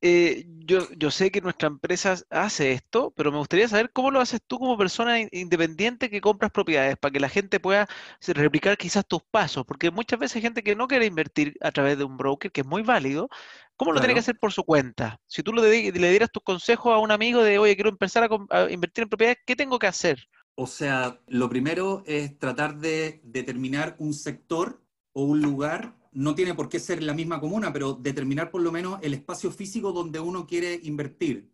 eh, 0.02 0.46
yo, 0.46 0.90
yo, 0.96 1.10
sé 1.10 1.30
que 1.30 1.42
nuestra 1.42 1.68
empresa 1.68 2.16
hace 2.30 2.72
esto, 2.72 3.12
pero 3.14 3.30
me 3.30 3.38
gustaría 3.38 3.68
saber 3.68 3.90
cómo 3.92 4.10
lo 4.10 4.20
haces 4.20 4.40
tú 4.46 4.58
como 4.58 4.78
persona 4.78 5.20
independiente 5.30 6.08
que 6.08 6.22
compras 6.22 6.50
propiedades, 6.50 6.96
para 6.96 7.12
que 7.12 7.20
la 7.20 7.28
gente 7.28 7.60
pueda 7.60 7.86
replicar 8.26 8.78
quizás 8.78 9.06
tus 9.06 9.22
pasos, 9.30 9.64
porque 9.66 9.90
muchas 9.90 10.18
veces 10.18 10.36
hay 10.36 10.42
gente 10.42 10.62
que 10.62 10.74
no 10.74 10.88
quiere 10.88 11.04
invertir 11.04 11.54
a 11.60 11.70
través 11.70 11.98
de 11.98 12.04
un 12.04 12.16
broker, 12.16 12.50
que 12.50 12.62
es 12.62 12.66
muy 12.66 12.82
válido, 12.82 13.28
¿cómo 13.76 13.92
lo 13.92 14.00
tiene 14.00 14.14
que 14.14 14.20
hacer 14.20 14.38
por 14.38 14.52
su 14.52 14.64
cuenta? 14.64 15.20
Si 15.26 15.42
tú 15.42 15.52
le, 15.52 15.92
le 15.92 16.10
dieras 16.10 16.30
tus 16.32 16.42
consejos 16.42 16.94
a 16.94 16.98
un 16.98 17.10
amigo 17.10 17.42
de, 17.42 17.58
oye, 17.58 17.74
quiero 17.74 17.90
empezar 17.90 18.28
a, 18.50 18.70
invertir 18.70 19.02
en 19.02 19.08
propiedades, 19.10 19.38
¿qué 19.46 19.54
tengo 19.54 19.78
que 19.78 19.86
hacer? 19.86 20.26
O 20.62 20.66
sea, 20.66 21.18
lo 21.28 21.48
primero 21.48 22.02
es 22.04 22.38
tratar 22.38 22.78
de 22.78 23.22
determinar 23.24 23.96
un 23.98 24.12
sector 24.12 24.84
o 25.12 25.22
un 25.24 25.40
lugar 25.40 25.96
no 26.12 26.34
tiene 26.34 26.54
por 26.54 26.68
qué 26.68 26.78
ser 26.78 27.02
la 27.02 27.14
misma 27.14 27.40
comuna, 27.40 27.72
pero 27.72 27.94
determinar 27.94 28.50
por 28.50 28.60
lo 28.60 28.70
menos 28.70 28.98
el 29.00 29.14
espacio 29.14 29.50
físico 29.50 29.90
donde 29.90 30.20
uno 30.20 30.46
quiere 30.46 30.78
invertir. 30.82 31.50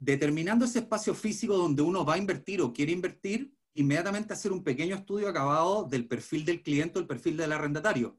Determinando 0.00 0.64
ese 0.64 0.80
espacio 0.80 1.14
físico 1.14 1.56
donde 1.56 1.82
uno 1.82 2.04
va 2.04 2.14
a 2.14 2.18
invertir 2.18 2.60
o 2.62 2.72
quiere 2.72 2.90
invertir, 2.90 3.54
inmediatamente 3.74 4.32
hacer 4.32 4.50
un 4.50 4.64
pequeño 4.64 4.96
estudio 4.96 5.28
acabado 5.28 5.84
del 5.84 6.08
perfil 6.08 6.44
del 6.44 6.64
cliente 6.64 6.98
o 6.98 7.02
el 7.02 7.06
perfil 7.06 7.36
del 7.36 7.52
arrendatario. 7.52 8.18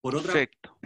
Por 0.00 0.14
otra 0.14 0.34
Perfecto. 0.34 0.78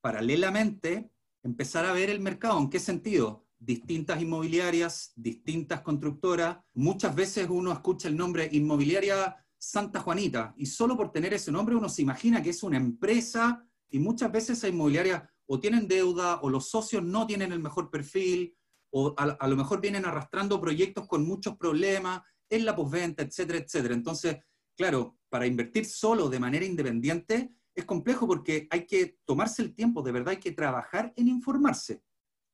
paralelamente, 0.00 1.12
empezar 1.44 1.86
a 1.86 1.92
ver 1.92 2.10
el 2.10 2.18
mercado. 2.18 2.58
¿En 2.58 2.70
qué 2.70 2.80
sentido? 2.80 3.43
Distintas 3.64 4.20
inmobiliarias, 4.20 5.12
distintas 5.16 5.80
constructoras. 5.80 6.58
Muchas 6.74 7.14
veces 7.14 7.46
uno 7.48 7.72
escucha 7.72 8.08
el 8.08 8.16
nombre 8.16 8.48
inmobiliaria 8.52 9.36
Santa 9.56 10.00
Juanita. 10.00 10.54
Y 10.58 10.66
solo 10.66 10.96
por 10.96 11.10
tener 11.10 11.32
ese 11.32 11.50
nombre 11.50 11.74
uno 11.74 11.88
se 11.88 12.02
imagina 12.02 12.42
que 12.42 12.50
es 12.50 12.62
una 12.62 12.76
empresa 12.76 13.66
y 13.90 13.98
muchas 13.98 14.30
veces 14.30 14.58
esa 14.58 14.68
inmobiliaria 14.68 15.30
o 15.46 15.58
tienen 15.58 15.88
deuda 15.88 16.40
o 16.42 16.50
los 16.50 16.68
socios 16.68 17.02
no 17.02 17.26
tienen 17.26 17.52
el 17.52 17.60
mejor 17.60 17.90
perfil 17.90 18.54
o 18.90 19.14
a, 19.16 19.48
lo 19.48 19.56
mejor 19.56 19.80
vienen 19.80 20.04
arrastrando 20.04 20.60
proyectos 20.60 21.08
con 21.08 21.26
muchos 21.26 21.56
problemas 21.56 22.22
en 22.48 22.64
la 22.64 22.76
postventa, 22.76 23.22
etcétera, 23.22 23.58
etcétera. 23.58 23.94
Entonces, 23.94 24.36
claro, 24.76 25.18
para 25.30 25.46
invertir 25.46 25.86
solo 25.86 26.28
de 26.28 26.38
manera 26.38 26.64
independiente 26.64 27.50
es 27.74 27.84
complejo 27.86 28.26
porque 28.26 28.68
hay 28.70 28.86
que 28.86 29.18
tomarse 29.24 29.62
el 29.62 29.74
tiempo, 29.74 30.02
de 30.02 30.12
verdad 30.12 30.30
hay 30.30 30.40
que 30.40 30.52
trabajar 30.52 31.12
en 31.16 31.28
informarse. 31.28 32.02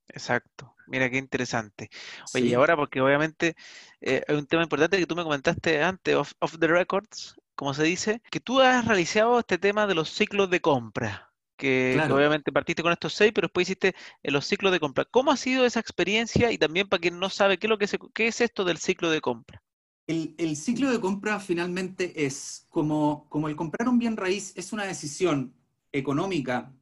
Exacto. 0.07 0.75
Mira 0.87 1.09
qué 1.09 1.17
interesante. 1.17 1.89
Oye, 2.33 2.47
y 2.47 2.53
ahora 2.53 2.75
porque 2.75 2.99
obviamente 2.99 3.55
eh, 4.01 4.23
hay 4.27 4.35
un 4.35 4.45
tema 4.45 4.63
importante 4.63 4.97
que 4.97 5.05
tú 5.05 5.15
me 5.15 5.23
comentaste 5.23 5.81
antes, 5.81 6.15
off, 6.15 6.33
the 6.59 6.67
records, 6.67 7.35
como 7.55 7.73
se 7.73 7.83
dice, 7.83 8.21
que 8.29 8.41
tú 8.41 8.59
has 8.59 8.85
realizado 8.85 9.39
este 9.39 9.57
tema 9.57 9.87
de 9.87 9.95
los 9.95 10.09
ciclos 10.09 10.49
de 10.49 10.59
compra. 10.59 11.29
Que, 11.55 12.01
obviamente 12.09 12.51
partiste 12.51 12.81
con 12.81 12.91
estos 12.91 13.13
seis, 13.13 13.31
pero 13.35 13.45
después 13.45 13.69
hiciste 13.69 13.95
los 14.23 14.45
ciclos 14.45 14.71
de 14.71 14.79
compra. 14.79 15.05
¿Cómo 15.05 15.31
ha 15.31 15.37
sido 15.37 15.63
esa 15.65 15.79
experiencia? 15.79 16.51
Y 16.51 16.57
también 16.57 16.89
para 16.89 16.99
quien 16.99 17.19
no 17.19 17.29
sabe, 17.29 17.59
¿qué 17.59 17.67
es, 17.67 17.69
lo 17.69 17.77
que 17.77 17.87
qué 18.13 18.27
es 18.27 18.41
esto 18.41 18.65
del 18.65 18.79
ciclo 18.79 19.11
de 19.11 19.21
compra? 19.21 19.61
El, 20.07 20.33
el, 20.39 20.55
ciclo 20.57 20.91
de 20.91 20.99
compra 20.99 21.39
finalmente 21.39 22.25
es 22.25 22.65
como, 22.69 23.29
como 23.29 23.47
el 23.47 23.55
comprar 23.55 23.87
un 23.87 23.99
bien 23.99 24.17
raíz 24.17 24.53
es 24.57 24.73
una 24.73 24.85
decisión 24.85 25.53
económica 25.91 26.73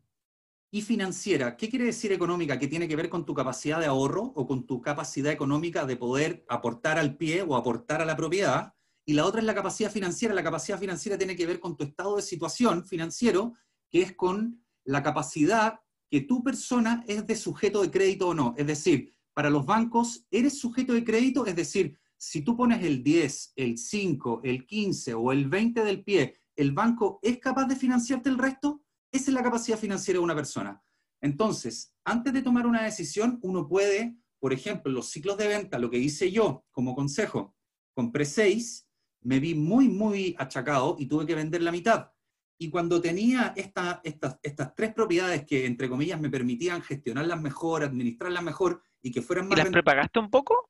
y 0.72 0.82
financiera. 0.82 1.58
¿Qué 1.58 1.70
quiere 1.70 1.86
decir 1.86 2.12
económica? 2.12 2.60
Que 2.60 2.68
tiene 2.68 2.88
que 2.88 2.96
ver 2.96 3.10
con 3.10 3.26
tu 3.26 3.34
capacidad 3.34 3.80
de 3.80 3.88
ahorro 3.88 4.32
o 4.36 4.46
con 4.46 4.66
tu 4.66 4.82
capacidad 4.82 5.32
económica 5.32 5.86
de 5.86 5.98
poder 5.98 6.46
aportar 6.48 7.00
al 7.00 7.18
pie 7.18 7.42
o 7.42 7.56
aportar 7.56 8.02
a 8.02 8.06
la 8.06 8.16
propiedad. 8.16 8.74
Y 9.06 9.14
la 9.14 9.26
otra 9.26 9.42
es 9.42 9.48
la 9.48 9.56
capacidad 9.56 9.92
financiera. 9.92 10.34
La 10.34 10.44
capacidad 10.44 10.80
financiera 10.80 11.18
tiene 11.18 11.36
que 11.36 11.48
ver 11.48 11.60
con 11.60 11.76
tu 11.76 11.84
estado 11.84 12.18
de 12.18 12.22
situación 12.22 12.86
financiero, 12.86 13.54
que 13.90 14.04
es 14.04 14.16
con 14.16 14.64
la 14.84 15.02
capacidad 15.02 15.80
que 16.10 16.22
tu 16.22 16.44
persona 16.44 17.04
es 17.08 17.26
de 17.26 17.36
sujeto 17.36 17.82
de 17.82 17.92
crédito 17.92 18.30
o 18.30 18.34
no. 18.34 18.54
Es 18.58 18.68
decir, 18.68 19.14
para 19.34 19.50
los 19.50 19.66
bancos, 19.66 20.26
¿eres 20.30 20.60
sujeto 20.60 20.94
de 20.94 21.04
crédito? 21.04 21.46
Es 21.46 21.56
decir, 21.56 21.98
si 22.18 22.42
tú 22.42 22.56
pones 22.58 22.84
el 22.84 23.02
10, 23.02 23.54
el 23.56 23.78
5, 23.78 24.42
el 24.44 24.66
15 24.66 25.14
o 25.14 25.32
el 25.32 25.48
20 25.48 25.84
del 25.84 26.04
pie, 26.04 26.36
¿el 26.56 26.74
banco 26.74 27.20
es 27.22 27.40
capaz 27.40 27.66
de 27.66 27.76
financiarte 27.76 28.30
el 28.30 28.38
resto? 28.38 28.84
Esa 29.12 29.32
es 29.32 29.34
la 29.34 29.44
capacidad 29.44 29.78
financiera 29.78 30.20
de 30.20 30.24
una 30.24 30.36
persona. 30.36 30.84
Entonces, 31.22 31.94
antes 32.04 32.32
de 32.34 32.42
tomar 32.42 32.66
una 32.66 32.84
decisión, 32.84 33.40
uno 33.42 33.68
puede, 33.68 34.16
por 34.40 34.54
ejemplo, 34.54 34.92
los 34.92 35.10
ciclos 35.10 35.38
de 35.38 35.48
venta, 35.48 35.80
lo 35.80 35.90
que 35.90 35.98
hice 35.98 36.32
yo 36.32 36.66
como 36.72 36.96
consejo, 36.96 37.56
compré 37.94 38.26
seis, 38.26 38.88
me 39.22 39.40
vi 39.40 39.56
muy, 39.56 39.90
muy 39.90 40.36
achacado 40.38 40.96
y 40.98 41.08
tuve 41.08 41.26
que 41.26 41.36
vender 41.36 41.62
la 41.62 41.72
mitad. 41.72 42.12
Y 42.58 42.70
cuando 42.70 43.02
tenía 43.02 43.54
estas, 43.56 44.00
estas 44.04 44.76
tres 44.76 44.94
propiedades 44.94 45.46
que, 45.46 45.66
entre 45.66 45.90
comillas, 45.90 46.20
me 46.20 46.30
permitían 46.30 46.82
gestionarlas 46.82 47.42
mejor, 47.42 47.84
administrarlas 47.84 48.44
mejor 48.44 48.82
y 49.02 49.12
que 49.12 49.22
fueran 49.22 49.48
más... 49.48 49.58
¿Y 49.58 49.62
las 49.62 49.72
prepagaste 49.72 50.20
un 50.20 50.30
poco? 50.30 50.69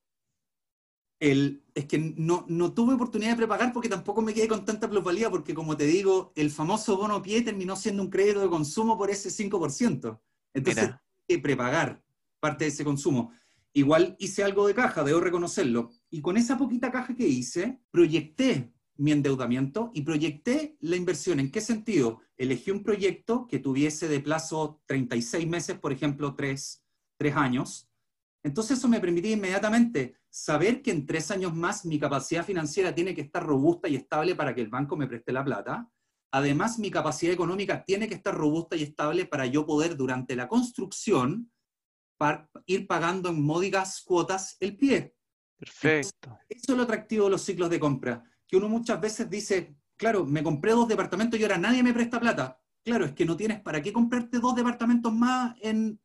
El, 1.19 1.63
es 1.75 1.85
que 1.85 1.97
no, 1.97 2.45
no, 2.47 2.73
tuve 2.73 2.93
oportunidad 2.93 3.31
de 3.31 3.37
prepagar 3.37 3.73
porque 3.73 3.89
tampoco 3.89 4.21
me 4.21 4.33
quedé 4.33 4.47
con 4.47 4.63
tanta 4.63 4.89
plusvalía, 4.89 5.29
porque 5.29 5.53
como 5.53 5.75
te 5.75 5.85
digo, 5.85 6.31
el 6.35 6.49
famoso 6.49 6.95
bono 6.95 7.21
pie 7.21 7.41
terminó 7.41 7.75
siendo 7.75 8.03
un 8.03 8.09
crédito 8.09 8.39
de 8.39 8.49
consumo 8.49 8.97
por 8.97 9.09
ese 9.09 9.29
5%. 9.29 10.19
Entonces, 10.53 10.83
hay 10.85 10.95
que 11.27 11.39
prepagar 11.39 12.01
parte 12.39 12.63
de 12.63 12.69
ese 12.69 12.85
consumo. 12.85 13.33
Igual 13.73 14.15
hice 14.19 14.43
algo 14.43 14.65
de 14.65 14.73
caja, 14.73 15.03
debo 15.03 15.19
reconocerlo. 15.19 15.91
Y 16.09 16.21
con 16.21 16.37
esa 16.37 16.57
poquita 16.57 16.91
caja 16.91 17.15
que 17.15 17.27
hice, 17.27 17.79
proyecté 17.91 18.71
mi 18.99 19.11
endeudamiento 19.11 19.91
y 19.93 20.01
proyecté 20.01 20.77
la 20.81 20.95
inversión. 20.95 21.39
¿En 21.39 21.51
qué 21.51 21.61
sentido? 21.61 22.19
Elegí 22.37 22.71
un 22.71 22.83
proyecto 22.83 23.47
que 23.47 23.59
tuviese 23.59 24.07
de 24.07 24.19
plazo 24.19 24.81
36 24.87 25.47
meses, 25.47 25.79
por 25.79 25.93
ejemplo, 25.93 26.35
3, 26.35 26.83
3 27.17 27.35
años. 27.35 27.88
Entonces 28.43 28.77
eso 28.77 28.87
me 28.87 28.99
permitía 28.99 29.33
inmediatamente 29.33 30.15
saber 30.29 30.81
que 30.81 30.91
en 30.91 31.05
tres 31.05 31.29
años 31.31 31.53
más 31.53 31.85
mi 31.85 31.99
capacidad 31.99 32.45
financiera 32.45 32.95
tiene 32.95 33.13
que 33.13 33.21
estar 33.21 33.45
robusta 33.45 33.87
y 33.89 33.95
estable 33.95 34.35
para 34.35 34.55
que 34.55 34.61
el 34.61 34.69
banco 34.69 34.95
me 34.95 35.07
preste 35.07 35.33
la 35.33 35.43
plata. 35.43 35.89
Además, 36.31 36.77
mi 36.77 36.91
capacidad 36.91 37.33
económica 37.33 37.83
tiene 37.83 38.07
que 38.07 38.13
estar 38.15 38.35
robusta 38.35 38.75
y 38.75 38.83
estable 38.83 39.25
para 39.25 39.45
yo 39.47 39.65
poder 39.65 39.97
durante 39.97 40.35
la 40.35 40.47
construcción 40.47 41.51
ir 42.65 42.87
pagando 42.87 43.29
en 43.29 43.41
módicas 43.41 44.01
cuotas 44.01 44.57
el 44.59 44.77
pie. 44.77 45.15
Perfecto. 45.57 46.37
eso 46.47 46.71
es 46.71 46.77
lo 46.77 46.83
atractivo 46.83 47.25
de 47.25 47.31
los 47.31 47.41
ciclos 47.41 47.69
de 47.69 47.79
compra, 47.79 48.23
que 48.47 48.55
uno 48.55 48.69
muchas 48.69 49.01
veces 49.01 49.29
dice, 49.29 49.75
claro, 49.97 50.25
me 50.25 50.41
compré 50.41 50.71
dos 50.71 50.87
departamentos 50.87 51.37
y 51.37 51.43
ahora 51.43 51.57
nadie 51.57 51.83
me 51.83 51.93
presta 51.93 52.19
plata. 52.19 52.57
Claro, 52.83 53.05
es 53.05 53.13
que 53.13 53.25
no 53.25 53.35
tienes 53.35 53.59
para 53.61 53.81
qué 53.81 53.91
comprarte 53.91 54.39
dos 54.39 54.55
departamentos 54.55 55.13
más 55.13 55.55
en, 55.61 55.99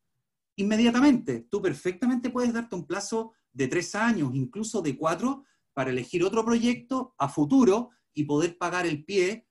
inmediatamente. 0.56 1.46
Tú 1.50 1.60
perfectamente 1.60 2.30
puedes 2.30 2.52
darte 2.52 2.76
un 2.76 2.86
plazo 2.86 3.32
de 3.52 3.68
tres 3.68 3.94
años, 3.94 4.34
incluso 4.34 4.82
de 4.82 4.96
cuatro, 4.96 5.44
para 5.72 5.90
elegir 5.90 6.24
otro 6.24 6.44
proyecto 6.44 7.14
a 7.18 7.28
futuro 7.28 7.90
y 8.14 8.24
poder 8.24 8.56
pagar 8.58 8.86
el 8.86 9.04
pie 9.04 9.46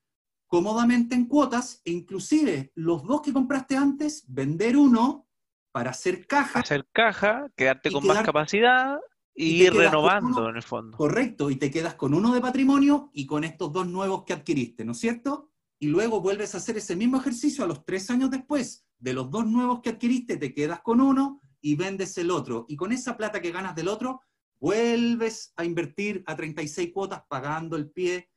cómodamente 0.47 1.15
en 1.15 1.25
cuotas 1.25 1.81
e 1.83 1.91
inclusive 1.91 2.71
los 2.75 3.03
dos 3.03 3.21
que 3.21 3.33
compraste 3.33 3.75
antes, 3.75 4.23
vender 4.27 4.77
uno 4.77 5.27
para 5.71 5.89
hacer 5.89 6.27
caja. 6.27 6.59
Hacer 6.59 6.87
caja, 6.91 7.47
quedarte 7.55 7.91
con 7.91 8.05
más 8.05 8.23
capacidad 8.23 8.99
y, 9.33 9.63
ir 9.63 9.73
renovando 9.73 10.47
en 10.49 10.55
el 10.55 10.63
fondo. 10.63 10.95
Correcto, 10.95 11.49
y 11.49 11.55
te 11.55 11.71
quedas 11.71 11.95
con 11.95 12.13
uno 12.13 12.33
de 12.33 12.39
patrimonio 12.39 13.09
y 13.13 13.25
con 13.25 13.43
estos 13.43 13.73
dos 13.73 13.87
nuevos 13.87 14.23
que 14.25 14.33
adquiriste, 14.33 14.85
¿no 14.85 14.91
es 14.91 14.99
cierto? 14.99 15.49
Y 15.79 15.87
luego 15.87 16.21
vuelves 16.21 16.53
a 16.53 16.59
hacer 16.59 16.77
ese 16.77 16.95
mismo 16.95 17.17
ejercicio 17.17 17.63
a 17.63 17.67
los 17.67 17.83
tres 17.83 18.09
años 18.11 18.29
después. 18.29 18.85
De 19.03 19.11
los 19.11 19.29
dos 19.29 19.45
nuevos 19.45 19.81
que 19.81 19.89
adquiriste, 19.89 20.37
te 20.37 20.53
quedas 20.53 20.79
con 20.79 21.01
uno 21.01 21.41
y 21.59 21.75
vendes 21.75 22.17
el 22.17 22.31
otro. 22.31 22.65
Y 22.69 22.77
con 22.77 22.93
esa 22.93 23.17
plata 23.17 23.41
que 23.41 23.51
ganas 23.51 23.75
del 23.75 23.89
otro, 23.89 24.21
vuelves 24.61 25.51
a 25.57 25.65
invertir 25.65 26.23
a 26.25 26.37
36 26.37 26.91
cuotas 26.93 27.21
pagando 27.27 27.75
el 27.75 27.91
pie 27.91 28.29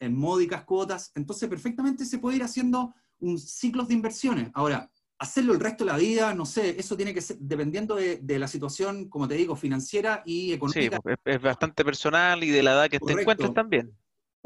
en 0.00 0.16
módicas 0.18 0.64
cuotas. 0.64 1.12
Entonces, 1.14 1.48
perfectamente 1.48 2.04
se 2.04 2.18
puede 2.18 2.38
ir 2.38 2.42
haciendo 2.42 2.92
un 3.20 3.38
ciclo 3.38 3.84
de 3.84 3.94
inversiones. 3.94 4.50
Ahora, 4.54 4.90
hacerlo 5.16 5.52
el 5.52 5.60
resto 5.60 5.84
de 5.84 5.92
la 5.92 5.96
vida, 5.96 6.34
no 6.34 6.44
sé, 6.44 6.70
eso 6.76 6.96
tiene 6.96 7.14
que 7.14 7.20
ser 7.20 7.36
dependiendo 7.38 7.94
de, 7.94 8.38
la 8.38 8.48
situación, 8.48 9.08
como 9.08 9.28
te 9.28 9.36
digo, 9.36 9.54
financiera 9.54 10.24
y 10.26 10.52
económica. 10.52 10.98
Sí, 11.04 11.14
es, 11.24 11.40
bastante 11.40 11.84
personal 11.84 12.42
y 12.42 12.50
de 12.50 12.64
la 12.64 12.72
edad 12.72 12.90
que 12.90 12.98
te 12.98 13.12
encuentres 13.12 13.54
también. 13.54 13.96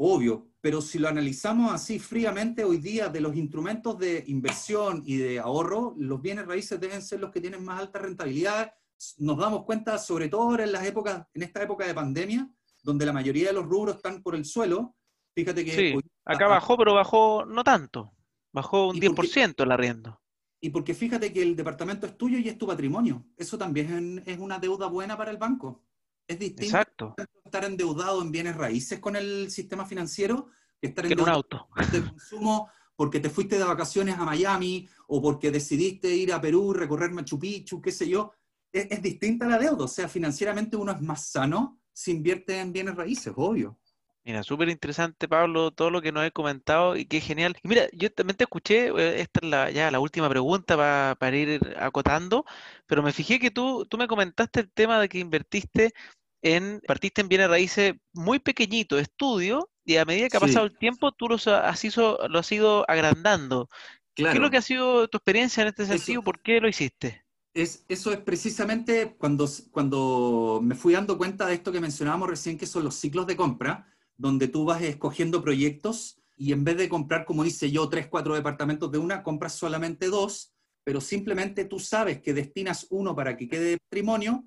Obvio, 0.01 0.47
pero 0.61 0.81
si 0.81 0.97
lo 0.97 1.09
analizamos 1.09 1.73
así 1.73 1.99
fríamente 1.99 2.63
hoy 2.63 2.77
día, 2.77 3.09
de 3.09 3.19
los 3.19 3.35
instrumentos 3.35 3.99
de 3.99 4.23
inversión 4.27 5.03
y 5.05 5.17
de 5.17 5.39
ahorro, 5.39 5.93
los 5.97 6.21
bienes 6.21 6.45
raíces 6.45 6.79
deben 6.79 7.01
ser 7.01 7.19
los 7.19 7.31
que 7.31 7.41
tienen 7.41 7.65
más 7.65 7.81
alta 7.81 7.99
rentabilidad. 7.99 8.73
Nos 9.17 9.37
damos 9.37 9.65
cuenta, 9.65 9.97
sobre 9.97 10.29
todo 10.29 10.43
ahora 10.43 10.63
en 10.63 10.71
las 10.71 10.85
épocas, 10.85 11.27
en 11.33 11.43
esta 11.43 11.61
época 11.61 11.85
de 11.85 11.93
pandemia, 11.93 12.49
donde 12.81 13.05
la 13.05 13.11
mayoría 13.11 13.47
de 13.47 13.53
los 13.53 13.65
rubros 13.65 13.97
están 13.97 14.23
por 14.23 14.35
el 14.35 14.45
suelo. 14.45 14.95
Fíjate 15.35 15.65
que 15.65 15.71
sí, 15.71 15.99
acá 16.23 16.47
bajó, 16.47 16.77
pero 16.77 16.93
bajó 16.93 17.45
no 17.45 17.65
tanto. 17.65 18.13
Bajó 18.53 18.87
un 18.91 19.01
10% 19.01 19.63
el 19.63 19.71
arriendo. 19.71 20.21
Y 20.61 20.69
porque 20.69 20.93
fíjate 20.93 21.33
que 21.33 21.41
el 21.41 21.57
departamento 21.57 22.07
es 22.07 22.17
tuyo 22.17 22.37
y 22.37 22.47
es 22.47 22.57
tu 22.57 22.65
patrimonio. 22.65 23.25
Eso 23.35 23.57
también 23.57 24.23
es 24.25 24.39
una 24.39 24.59
deuda 24.59 24.87
buena 24.87 25.17
para 25.17 25.31
el 25.31 25.37
banco. 25.37 25.83
Es 26.25 26.39
distinto 26.39 27.15
estar 27.49 27.65
endeudado 27.65 28.21
en 28.21 28.31
bienes 28.31 28.55
raíces 28.55 28.99
con 28.99 29.15
el 29.15 29.51
sistema 29.51 29.85
financiero 29.85 30.49
que 30.79 30.87
estar 30.87 31.05
en 31.05 31.19
un 31.19 31.29
auto 31.29 31.67
de 31.91 32.01
consumo 32.01 32.69
porque 32.95 33.19
te 33.19 33.29
fuiste 33.29 33.57
de 33.57 33.63
vacaciones 33.63 34.17
a 34.17 34.25
Miami 34.25 34.87
o 35.07 35.21
porque 35.21 35.51
decidiste 35.51 36.13
ir 36.13 36.33
a 36.33 36.41
Perú, 36.41 36.73
recorrer 36.73 37.11
Machu 37.11 37.39
Picchu, 37.39 37.81
qué 37.81 37.91
sé 37.91 38.09
yo. 38.09 38.33
Es, 38.71 38.87
es 38.91 39.01
distinta 39.01 39.47
la 39.47 39.57
deuda. 39.57 39.85
O 39.85 39.87
sea, 39.87 40.09
financieramente 40.09 40.75
uno 40.75 40.91
es 40.91 41.01
más 41.01 41.27
sano 41.27 41.79
si 41.93 42.11
invierte 42.11 42.59
en 42.59 42.73
bienes 42.73 42.95
raíces, 42.95 43.33
obvio. 43.35 43.79
Mira, 44.25 44.43
súper 44.43 44.69
interesante, 44.69 45.27
Pablo, 45.27 45.71
todo 45.71 45.89
lo 45.89 46.01
que 46.01 46.11
nos 46.11 46.23
has 46.23 46.31
comentado 46.31 46.95
y 46.95 47.05
qué 47.05 47.21
genial. 47.21 47.57
Y 47.63 47.67
mira, 47.67 47.87
yo 47.93 48.11
también 48.11 48.37
te 48.37 48.43
escuché, 48.43 48.89
eh, 48.89 49.21
esta 49.21 49.39
es 49.41 49.49
la, 49.49 49.71
ya 49.71 49.89
la 49.89 49.99
última 49.99 50.29
pregunta 50.29 50.77
para, 51.17 51.37
ir 51.37 51.59
acotando, 51.79 52.45
pero 52.85 53.01
me 53.01 53.13
fijé 53.13 53.39
que 53.39 53.49
tú, 53.49 53.85
tú 53.85 53.97
me 53.97 54.07
comentaste 54.07 54.59
el 54.59 54.71
tema 54.71 54.99
de 54.99 55.09
que 55.09 55.19
invertiste 55.19 55.93
en, 56.41 56.81
partiste 56.87 57.21
en 57.21 57.29
bienes 57.29 57.49
raíces 57.49 57.93
muy 58.13 58.39
pequeñito, 58.39 58.97
estudio, 58.97 59.69
y 59.85 59.97
a 59.97 60.05
medida 60.05 60.29
que 60.29 60.37
ha 60.37 60.41
pasado 60.41 60.65
el 60.65 60.77
tiempo, 60.77 61.11
tú 61.11 61.27
los 61.27 61.47
has, 61.47 61.83
ido, 61.83 62.19
lo 62.29 62.39
has 62.39 62.51
ido 62.51 62.85
agrandando. 62.89 63.69
¿Qué 64.13 64.23
es 64.23 64.35
lo 64.35 64.49
que 64.49 64.57
ha 64.57 64.61
sido 64.61 65.07
tu 65.07 65.17
experiencia 65.17 65.61
en 65.61 65.69
este 65.69 65.85
sentido? 65.85 66.21
¿Por 66.21 66.41
qué 66.41 66.59
lo 66.59 66.67
hiciste? 66.67 67.23
Es, 67.53 67.85
eso 67.87 68.11
es 68.11 68.19
precisamente 68.19 69.15
cuando, 69.17 69.49
cuando 69.71 70.59
me 70.61 70.75
fui 70.75 70.93
dando 70.93 71.17
cuenta 71.17 71.47
de 71.47 71.55
esto 71.55 71.71
que 71.71 71.79
mencionábamos 71.79 72.29
recién, 72.29 72.57
que 72.57 72.67
son 72.67 72.83
los 72.83 72.95
ciclos 72.95 73.25
de 73.25 73.35
compra 73.35 73.87
donde 74.17 74.49
tú 74.49 74.65
vas 74.65 74.81
escogiendo 74.81 75.41
proyectos 75.41 76.21
y 76.35 76.51
en 76.51 76.63
vez 76.63 76.77
de 76.77 76.89
comprar, 76.89 77.25
como 77.25 77.45
hice 77.45 77.71
yo, 77.71 77.89
tres, 77.89 78.07
cuatro 78.07 78.35
departamentos 78.35 78.91
de 78.91 78.97
una, 78.97 79.23
compras 79.23 79.53
solamente 79.53 80.07
dos, 80.07 80.53
pero 80.83 81.01
simplemente 81.01 81.65
tú 81.65 81.79
sabes 81.79 82.21
que 82.21 82.33
destinas 82.33 82.87
uno 82.89 83.15
para 83.15 83.35
que 83.35 83.47
quede 83.47 83.71
de 83.71 83.77
patrimonio 83.77 84.45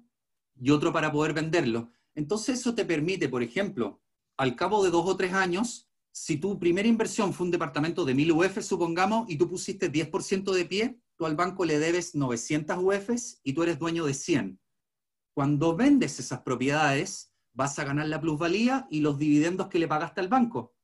y 0.54 0.70
otro 0.70 0.92
para 0.92 1.10
poder 1.10 1.32
venderlo. 1.32 1.90
Entonces 2.14 2.60
eso 2.60 2.74
te 2.74 2.84
permite, 2.84 3.28
por 3.28 3.42
ejemplo, 3.42 4.00
al 4.36 4.56
cabo 4.56 4.82
de 4.84 4.90
dos 4.90 5.06
o 5.06 5.16
tres 5.16 5.32
años, 5.32 5.88
si 6.10 6.36
tu 6.36 6.58
primera 6.58 6.88
inversión 6.88 7.32
fue 7.32 7.46
un 7.46 7.50
departamento 7.50 8.04
de 8.04 8.14
1000 8.14 8.32
UF, 8.32 8.62
supongamos, 8.62 9.30
y 9.30 9.36
tú 9.36 9.48
pusiste 9.48 9.90
10% 9.90 10.52
de 10.52 10.64
pie, 10.64 11.00
tú 11.16 11.26
al 11.26 11.36
banco 11.36 11.64
le 11.64 11.78
debes 11.78 12.14
900 12.14 12.78
UFs 12.78 13.40
y 13.42 13.54
tú 13.54 13.62
eres 13.62 13.78
dueño 13.78 14.04
de 14.04 14.14
100. 14.14 14.60
Cuando 15.34 15.74
vendes 15.74 16.18
esas 16.18 16.42
propiedades, 16.42 17.32
vas 17.54 17.78
a 17.78 17.84
ganar 17.84 18.06
la 18.08 18.20
plusvalía 18.20 18.86
y 18.90 19.00
los 19.00 19.18
dividendos 19.18 19.68
que 19.68 19.78
le 19.78 19.88
pagaste 19.88 20.20
al 20.20 20.28
banco. 20.28 20.74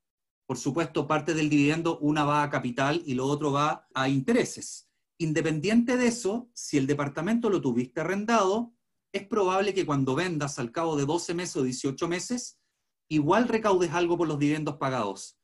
Por 0.46 0.56
supuesto, 0.56 1.06
parte 1.06 1.34
del 1.34 1.50
dividendo, 1.50 1.98
una 1.98 2.24
va 2.24 2.42
a 2.42 2.48
capital 2.48 3.02
y 3.04 3.12
lo 3.12 3.26
otro 3.26 3.52
va 3.52 3.86
a 3.92 4.08
intereses. 4.08 4.88
Independiente 5.18 5.98
de 5.98 6.06
eso, 6.06 6.48
si 6.54 6.78
el 6.78 6.86
departamento 6.86 7.50
lo 7.50 7.60
tuviste 7.60 8.00
arrendado, 8.00 8.72
es 9.12 9.26
probable 9.26 9.74
que 9.74 9.86
cuando 9.86 10.14
vendas 10.14 10.58
al 10.58 10.70
cabo 10.70 10.96
de 10.96 11.06
12 11.06 11.34
meses 11.34 11.56
o 11.56 11.62
18 11.62 12.08
meses, 12.08 12.58
igual 13.08 13.48
recaudes 13.48 13.92
algo 13.92 14.16
por 14.16 14.28
los 14.28 14.38
dividendos 14.38 14.76
pagados. 14.76 15.38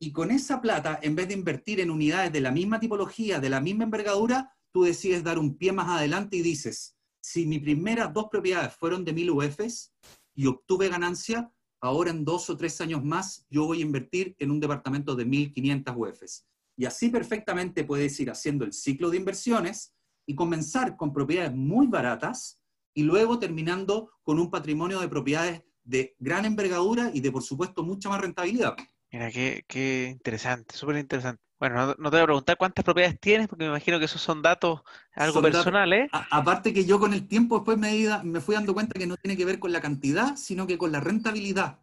Y 0.00 0.12
con 0.12 0.30
esa 0.30 0.60
plata, 0.60 0.98
en 1.02 1.14
vez 1.14 1.28
de 1.28 1.34
invertir 1.34 1.80
en 1.80 1.90
unidades 1.90 2.32
de 2.32 2.40
la 2.40 2.50
misma 2.50 2.80
tipología, 2.80 3.38
de 3.38 3.50
la 3.50 3.60
misma 3.60 3.84
envergadura, 3.84 4.56
tú 4.72 4.82
decides 4.82 5.22
dar 5.22 5.38
un 5.38 5.56
pie 5.56 5.72
más 5.72 5.88
adelante 5.88 6.36
y 6.36 6.42
dices, 6.42 6.96
si 7.22 7.46
mis 7.46 7.60
primeras 7.60 8.12
dos 8.12 8.26
propiedades 8.30 8.74
fueron 8.74 9.04
de 9.04 9.12
1000 9.12 9.30
UFs, 9.30 9.92
y 10.34 10.46
obtuve 10.46 10.88
ganancia, 10.88 11.52
ahora 11.80 12.10
en 12.10 12.24
dos 12.24 12.48
o 12.48 12.56
tres 12.56 12.80
años 12.80 13.04
más 13.04 13.46
yo 13.50 13.66
voy 13.66 13.78
a 13.78 13.82
invertir 13.82 14.34
en 14.38 14.50
un 14.50 14.60
departamento 14.60 15.14
de 15.14 15.26
1.500 15.26 15.96
UFs. 15.96 16.46
Y 16.76 16.86
así 16.86 17.10
perfectamente 17.10 17.84
puedes 17.84 18.18
ir 18.18 18.30
haciendo 18.30 18.64
el 18.64 18.72
ciclo 18.72 19.10
de 19.10 19.18
inversiones 19.18 19.94
y 20.26 20.34
comenzar 20.34 20.96
con 20.96 21.12
propiedades 21.12 21.54
muy 21.54 21.86
baratas 21.86 22.61
y 22.94 23.02
luego 23.02 23.38
terminando 23.38 24.10
con 24.22 24.38
un 24.38 24.50
patrimonio 24.50 25.00
de 25.00 25.08
propiedades 25.08 25.62
de 25.84 26.14
gran 26.18 26.44
envergadura 26.44 27.10
y 27.12 27.20
de, 27.20 27.32
por 27.32 27.42
supuesto, 27.42 27.82
mucha 27.82 28.08
más 28.08 28.20
rentabilidad. 28.20 28.76
Mira, 29.10 29.30
qué, 29.30 29.64
qué 29.66 30.08
interesante, 30.10 30.76
súper 30.76 30.96
interesante. 30.96 31.42
Bueno, 31.62 31.94
no, 31.96 32.10
te 32.10 32.16
voy 32.16 32.20
a 32.20 32.24
preguntar 32.24 32.56
cuántas 32.56 32.84
propiedades 32.84 33.20
tienes, 33.20 33.46
porque 33.46 33.62
me 33.62 33.70
imagino 33.70 34.00
que 34.00 34.06
esos 34.06 34.20
son 34.20 34.42
datos 34.42 34.80
algo 35.14 35.40
personales. 35.40 36.10
aparte 36.12 36.72
que 36.72 36.84
yo 36.84 36.98
con 36.98 37.14
el 37.14 37.28
tiempo 37.28 37.58
después 37.58 37.78
me, 37.78 38.04
me 38.24 38.40
fui 38.40 38.56
dando 38.56 38.74
cuenta 38.74 38.98
que 38.98 39.06
no 39.06 39.16
tiene 39.16 39.36
que 39.36 39.44
ver 39.44 39.60
con 39.60 39.70
la 39.70 39.80
cantidad, 39.80 40.34
sino 40.34 40.66
que 40.66 40.76
con 40.76 40.90
la 40.90 40.98
rentabilidad. 40.98 41.78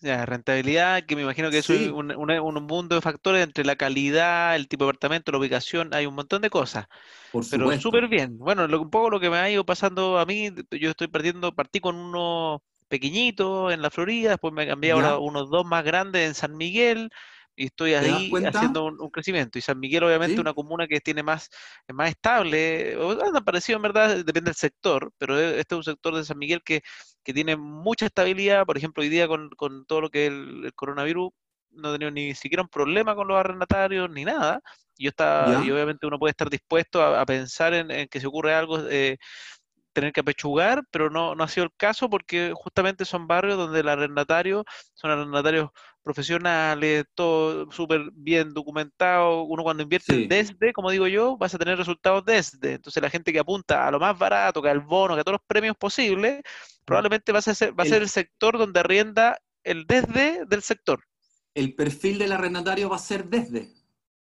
Ya, 0.00 0.26
rentabilidad, 0.26 1.04
que 1.06 1.16
me 1.16 1.22
imagino 1.22 1.50
que 1.50 1.58
es 1.58 1.70
un, 1.70 2.66
mundo 2.66 2.94
de 2.94 3.00
factores 3.00 3.42
entre 3.42 3.64
la 3.64 3.76
calidad, 3.76 4.54
el 4.54 4.68
tipo 4.68 4.84
de 4.84 4.90
apartamento, 4.90 5.32
la 5.32 5.38
ubicación, 5.38 5.94
hay 5.94 6.04
un 6.04 6.14
montón 6.14 6.42
de 6.42 6.50
cosas. 6.50 6.86
Por 7.32 7.48
Pero 7.48 7.80
súper 7.80 8.06
bien. 8.06 8.36
Bueno, 8.36 8.66
un 8.66 8.90
poco 8.90 9.08
lo 9.08 9.20
que 9.20 9.30
me 9.30 9.38
ha 9.38 9.50
ido 9.50 9.64
pasando 9.64 10.18
a 10.18 10.26
mí, 10.26 10.50
yo 10.70 10.90
estoy 10.90 11.08
partiendo, 11.08 11.54
partí 11.54 11.80
con 11.80 11.96
uno 11.96 12.62
pequeñito 12.88 13.70
en 13.70 13.80
la 13.80 13.90
Florida, 13.90 14.30
después 14.30 14.52
me 14.52 14.66
cambié 14.66 14.92
ahora 14.92 15.18
unos 15.18 15.48
dos 15.48 15.64
más 15.64 15.82
grandes 15.82 16.28
en 16.28 16.34
San 16.34 16.56
Miguel, 16.56 17.10
y 17.56 17.66
estoy 17.66 17.94
ahí 17.94 18.30
haciendo 18.44 18.84
un, 18.84 19.10
crecimiento. 19.10 19.58
Y 19.58 19.62
San 19.62 19.80
Miguel, 19.80 20.04
obviamente, 20.04 20.40
una 20.40 20.52
comuna 20.52 20.86
que 20.86 21.00
tiene 21.00 21.22
más, 21.22 21.48
más 21.88 22.10
estable, 22.10 22.96
han 23.34 23.44
parecido 23.44 23.76
en 23.76 23.82
verdad, 23.82 24.16
depende 24.24 24.50
del 24.50 24.56
sector, 24.56 25.10
pero 25.16 25.40
e, 25.40 25.58
este 25.60 25.74
es 25.74 25.78
un 25.78 25.84
sector 25.84 26.14
de 26.14 26.24
San 26.24 26.38
Miguel 26.38 26.62
que, 26.62 26.82
que 27.26 27.34
tiene 27.34 27.56
mucha 27.56 28.06
estabilidad. 28.06 28.64
Por 28.64 28.76
ejemplo, 28.78 29.02
hoy 29.02 29.08
día 29.08 29.26
con, 29.26 29.50
con 29.56 29.84
todo 29.84 30.00
lo 30.00 30.10
que 30.10 30.26
es 30.26 30.32
el, 30.32 30.72
coronavirus, 30.76 31.30
no 31.72 31.88
he 31.88 31.92
tenido 31.94 32.12
ni 32.12 32.36
siquiera 32.36 32.62
un 32.62 32.68
problema 32.68 33.16
con 33.16 33.26
los 33.26 33.36
arrendatarios 33.36 34.08
ni 34.10 34.24
nada. 34.24 34.60
Y, 34.96 35.04
yo 35.04 35.08
está, 35.10 35.60
y 35.64 35.70
obviamente 35.72 36.06
uno 36.06 36.20
puede 36.20 36.30
estar 36.30 36.48
dispuesto 36.48 37.02
a, 37.02 37.26
pensar 37.26 37.74
en, 37.74 38.06
que 38.06 38.20
si 38.20 38.26
ocurre 38.26 38.54
algo, 38.54 38.78
eh, 38.88 39.16
tener 39.92 40.12
que 40.12 40.20
apechugar, 40.20 40.84
pero 40.92 41.10
no, 41.10 41.34
no 41.34 41.42
ha 41.42 41.48
sido 41.48 41.64
el 41.64 41.72
caso 41.76 42.08
porque 42.08 42.52
justamente 42.54 43.04
son 43.04 43.26
barrios 43.26 43.58
donde 43.58 43.80
el 43.80 43.88
arrendatario 43.88 44.64
son 44.94 45.10
arrendatarios 45.10 45.70
profesionales, 46.06 47.04
todo 47.16 47.68
súper 47.72 48.12
bien 48.12 48.54
documentado. 48.54 49.42
Uno 49.42 49.64
cuando 49.64 49.82
invierte 49.82 50.28
desde, 50.28 50.72
como 50.72 50.92
digo 50.92 51.08
yo, 51.08 51.36
vas 51.36 51.52
a 51.52 51.58
tener 51.58 51.76
resultados 51.76 52.24
desde. 52.24 52.74
Entonces 52.74 53.02
la 53.02 53.10
gente 53.10 53.32
que 53.32 53.40
apunta 53.40 53.88
a 53.88 53.90
lo 53.90 53.98
más 53.98 54.16
barato, 54.16 54.62
que 54.62 54.68
al 54.68 54.82
bono, 54.82 55.16
que 55.16 55.22
a 55.22 55.24
todos 55.24 55.40
los 55.40 55.46
premios 55.48 55.76
posibles, 55.76 56.42
probablemente 56.84 57.32
va 57.32 57.40
a 57.40 57.42
ser, 57.42 57.76
va 57.76 57.82
a 57.82 57.86
ser 57.88 58.02
el 58.02 58.08
sector 58.08 58.56
donde 58.56 58.78
arrienda 58.78 59.36
el 59.64 59.84
desde 59.84 60.44
del 60.46 60.62
sector. 60.62 61.02
El 61.54 61.74
perfil 61.74 62.20
del 62.20 62.30
arrendatario 62.30 62.88
va 62.88 62.96
a 62.96 63.00
ser 63.00 63.28
desde. 63.28 63.74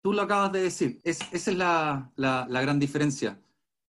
Tú 0.00 0.12
lo 0.12 0.22
acabas 0.22 0.52
de 0.52 0.62
decir. 0.62 1.00
esa 1.02 1.26
es 1.32 1.56
la, 1.56 2.12
la, 2.14 2.46
la 2.48 2.60
gran 2.62 2.78
diferencia. 2.78 3.40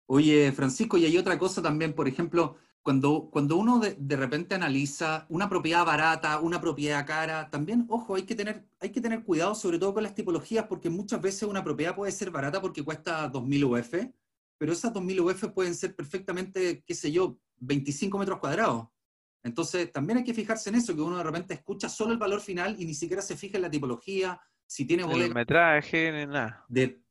Oye, 0.07 0.51
Francisco, 0.53 0.97
y 0.97 1.05
hay 1.05 1.19
otra 1.19 1.37
cosa 1.37 1.61
también, 1.61 1.93
por 1.93 2.07
ejemplo, 2.07 2.57
cuando, 2.85 3.29
cuando 3.31 3.57
uno 3.57 3.79
de, 3.79 3.95
de, 3.97 4.15
repente 4.15 4.53
analiza 4.53 5.25
una 5.29 5.49
propiedad 5.49 5.83
barata, 5.83 6.39
una 6.39 6.61
propiedad 6.61 7.03
cara, 7.03 7.49
también, 7.49 7.87
ojo, 7.89 8.13
hay 8.13 8.27
que, 8.27 8.35
tener, 8.35 8.63
hay 8.79 8.91
que 8.91 9.01
tener 9.01 9.23
cuidado 9.23 9.55
sobre 9.55 9.79
todo 9.79 9.95
con 9.95 10.03
las 10.03 10.13
tipologías, 10.13 10.67
porque 10.67 10.91
muchas 10.91 11.19
veces 11.19 11.49
una 11.49 11.63
propiedad 11.63 11.95
puede 11.95 12.11
ser 12.11 12.29
barata 12.29 12.61
porque 12.61 12.83
cuesta 12.83 13.31
2.000 13.31 13.63
UF, 13.63 14.13
pero 14.59 14.71
esas 14.71 14.93
2.000 14.93 15.19
UF 15.19 15.45
pueden 15.51 15.73
ser 15.73 15.95
perfectamente, 15.95 16.83
qué 16.85 16.93
sé 16.93 17.11
yo, 17.11 17.39
25 17.57 18.19
metros 18.19 18.37
cuadrados. 18.37 18.87
Entonces, 19.41 19.91
también 19.91 20.19
hay 20.19 20.23
que 20.23 20.35
fijarse 20.35 20.69
en 20.69 20.75
eso, 20.75 20.93
que 20.93 21.01
uno 21.01 21.17
de 21.17 21.23
repente 21.23 21.55
escucha 21.55 21.89
solo 21.89 22.11
el 22.11 22.19
valor 22.19 22.39
final 22.39 22.75
y 22.79 22.85
ni 22.85 22.93
siquiera 22.93 23.23
se 23.23 23.35
fija 23.35 23.57
en 23.57 23.63
la 23.63 23.71
tipología, 23.71 24.39
si 24.67 24.85
tiene 24.85 25.05
bodega. 25.05 25.25
El 25.25 25.33
metraje, 25.33 26.27
nada. 26.27 26.63
De, 26.69 27.01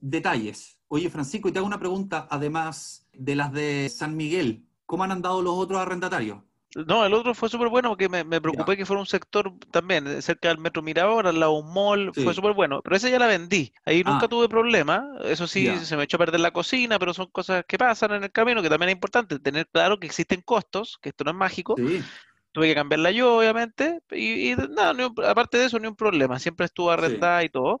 detalles. 0.00 0.80
Oye, 0.88 1.10
Francisco, 1.10 1.50
y 1.50 1.52
te 1.52 1.58
hago 1.58 1.66
una 1.66 1.78
pregunta, 1.78 2.26
además 2.30 3.06
de 3.12 3.36
las 3.36 3.52
de 3.52 3.90
San 3.90 4.16
Miguel. 4.16 4.64
¿Cómo 4.88 5.04
han 5.04 5.12
andado 5.12 5.42
los 5.42 5.52
otros 5.52 5.78
arrendatarios? 5.78 6.38
No, 6.86 7.04
el 7.04 7.12
otro 7.12 7.34
fue 7.34 7.50
súper 7.50 7.68
bueno 7.68 7.90
porque 7.90 8.08
me, 8.08 8.24
me 8.24 8.40
preocupé 8.40 8.74
que 8.74 8.86
fuera 8.86 9.00
un 9.00 9.06
sector 9.06 9.52
también, 9.70 10.06
eh, 10.06 10.22
cerca 10.22 10.48
del 10.48 10.56
Metro 10.56 10.80
Mirador, 10.82 11.26
al 11.26 11.38
lado 11.38 11.52
de 11.56 11.60
un 11.60 11.74
mall, 11.74 12.12
fue 12.14 12.32
súper 12.32 12.54
bueno. 12.54 12.80
Pero 12.82 12.96
esa 12.96 13.10
ya 13.10 13.18
la 13.18 13.26
vendí. 13.26 13.70
Ahí 13.84 14.02
nunca 14.02 14.24
Ah. 14.24 14.28
tuve 14.28 14.48
problema. 14.48 15.06
Eso 15.24 15.46
sí, 15.46 15.64
Ya. 15.64 15.78
se 15.84 15.94
me 15.98 16.04
echó 16.04 16.16
a 16.16 16.20
perder 16.20 16.40
la 16.40 16.52
cocina, 16.52 16.98
pero 16.98 17.12
son 17.12 17.26
cosas 17.26 17.64
que 17.68 17.76
pasan 17.76 18.12
en 18.12 18.24
el 18.24 18.32
camino, 18.32 18.62
que 18.62 18.70
también 18.70 18.88
es 18.88 18.94
importante 18.94 19.38
tener 19.38 19.68
claro 19.68 19.98
que 20.00 20.06
existen 20.06 20.40
costos, 20.40 20.98
que 21.02 21.10
esto 21.10 21.22
no 21.24 21.32
es 21.32 21.36
mágico. 21.36 21.74
Sí, 21.76 22.02
Tuve 22.52 22.68
que 22.68 22.74
cambiarla 22.74 23.10
yo, 23.10 23.36
obviamente, 23.36 24.00
y, 24.10 24.52
y 24.52 24.56
nada, 24.56 24.94
aparte 25.28 25.58
de 25.58 25.66
eso, 25.66 25.78
ni 25.78 25.86
un 25.86 25.94
problema. 25.96 26.38
Siempre 26.38 26.64
estuvo 26.64 26.90
arrendada 26.90 27.44
y 27.44 27.50
todo. 27.50 27.78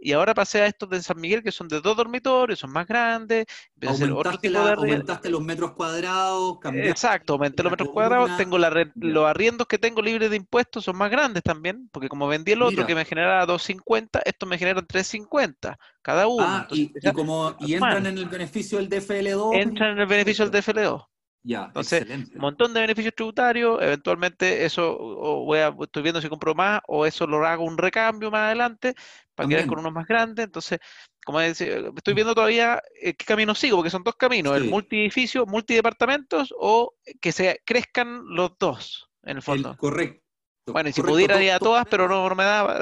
Y 0.00 0.12
ahora 0.12 0.34
pasé 0.34 0.62
a 0.62 0.66
estos 0.66 0.88
de 0.90 1.02
San 1.02 1.20
Miguel, 1.20 1.42
que 1.42 1.52
son 1.52 1.68
de 1.68 1.80
dos 1.80 1.96
dormitorios, 1.96 2.58
son 2.58 2.70
más 2.72 2.86
grandes, 2.86 3.46
empecé 3.74 3.88
a 3.88 3.90
hacer 3.94 4.10
otro 4.12 4.22
aumentaste, 4.30 4.48
tipo 4.48 4.58
la- 4.58 4.64
de 4.64 4.72
arri- 4.72 4.78
aumentaste 4.80 5.30
los 5.30 5.42
metros 5.42 5.72
cuadrados, 5.72 6.58
cambiaste 6.60 6.90
Exacto, 6.90 7.32
aumenté 7.34 7.62
los 7.62 7.70
metros 7.70 7.88
cuadrados, 7.90 8.36
tengo 8.36 8.58
la 8.58 8.70
los 8.94 9.26
arriendos 9.26 9.66
que 9.66 9.78
tengo 9.78 10.02
libres 10.02 10.30
de 10.30 10.36
impuestos 10.36 10.84
son 10.84 10.96
más 10.96 11.10
grandes 11.10 11.42
también, 11.42 11.88
porque 11.92 12.08
como 12.08 12.28
vendí 12.28 12.52
el 12.52 12.62
otro 12.62 12.82
Mira. 12.82 12.86
que 12.86 12.94
me 12.94 13.04
generaba 13.04 13.46
250, 13.46 14.20
estos 14.24 14.48
me 14.48 14.58
generan 14.58 14.86
350 14.86 15.78
cada 16.02 16.26
uno. 16.28 16.44
Ah, 16.46 16.60
Entonces, 16.62 16.88
y, 17.02 17.12
como 17.12 17.56
y 17.60 17.74
entran 17.74 18.06
en 18.06 18.18
el 18.18 18.26
beneficio 18.26 18.78
del 18.78 18.88
DFL2. 18.88 19.54
entran 19.60 19.92
en 19.92 19.98
el 20.00 20.06
beneficio 20.06 20.44
del 20.44 20.52
DFL2. 20.52 21.02
Ya, 21.48 21.64
Entonces. 21.64 22.06
Un 22.34 22.40
montón 22.42 22.74
de 22.74 22.80
beneficios 22.82 23.14
tributarios, 23.14 23.80
eventualmente 23.80 24.66
eso 24.66 24.94
o 25.00 25.46
voy 25.46 25.60
a, 25.60 25.74
estoy 25.80 26.02
viendo 26.02 26.20
si 26.20 26.28
compro 26.28 26.54
más 26.54 26.82
o 26.86 27.06
eso 27.06 27.26
lo 27.26 27.42
hago 27.46 27.64
un 27.64 27.78
recambio 27.78 28.30
más 28.30 28.48
adelante 28.48 28.94
para 29.34 29.48
quedar 29.48 29.66
con 29.66 29.78
unos 29.78 29.92
más 29.94 30.06
grandes. 30.06 30.44
Entonces, 30.44 30.78
como 31.24 31.40
decía, 31.40 31.78
estoy 31.96 32.12
viendo 32.12 32.34
todavía 32.34 32.82
eh, 33.00 33.14
qué 33.14 33.24
camino 33.24 33.54
sigo, 33.54 33.78
porque 33.78 33.88
son 33.88 34.04
dos 34.04 34.16
caminos, 34.16 34.58
el 34.58 34.64
Sí. 34.64 34.68
multiedificio, 34.68 35.46
multidepartamentos 35.46 36.54
o 36.58 36.94
que 37.18 37.32
se 37.32 37.62
crezcan 37.64 38.24
los 38.26 38.58
dos, 38.58 39.08
en 39.22 39.30
el 39.30 39.36
El- 39.38 39.42
fondo. 39.42 39.74
correcto. 39.78 40.27
Bueno, 40.72 40.88
y 40.88 40.92
si 40.92 41.00
correcto, 41.00 41.14
pudiera 41.14 41.42
ir 41.42 41.50
a 41.52 41.58
to- 41.58 41.66
todas, 41.66 41.86
pero 41.90 42.08
no, 42.08 42.28
no 42.28 42.34
me 42.34 42.44
daba. 42.44 42.78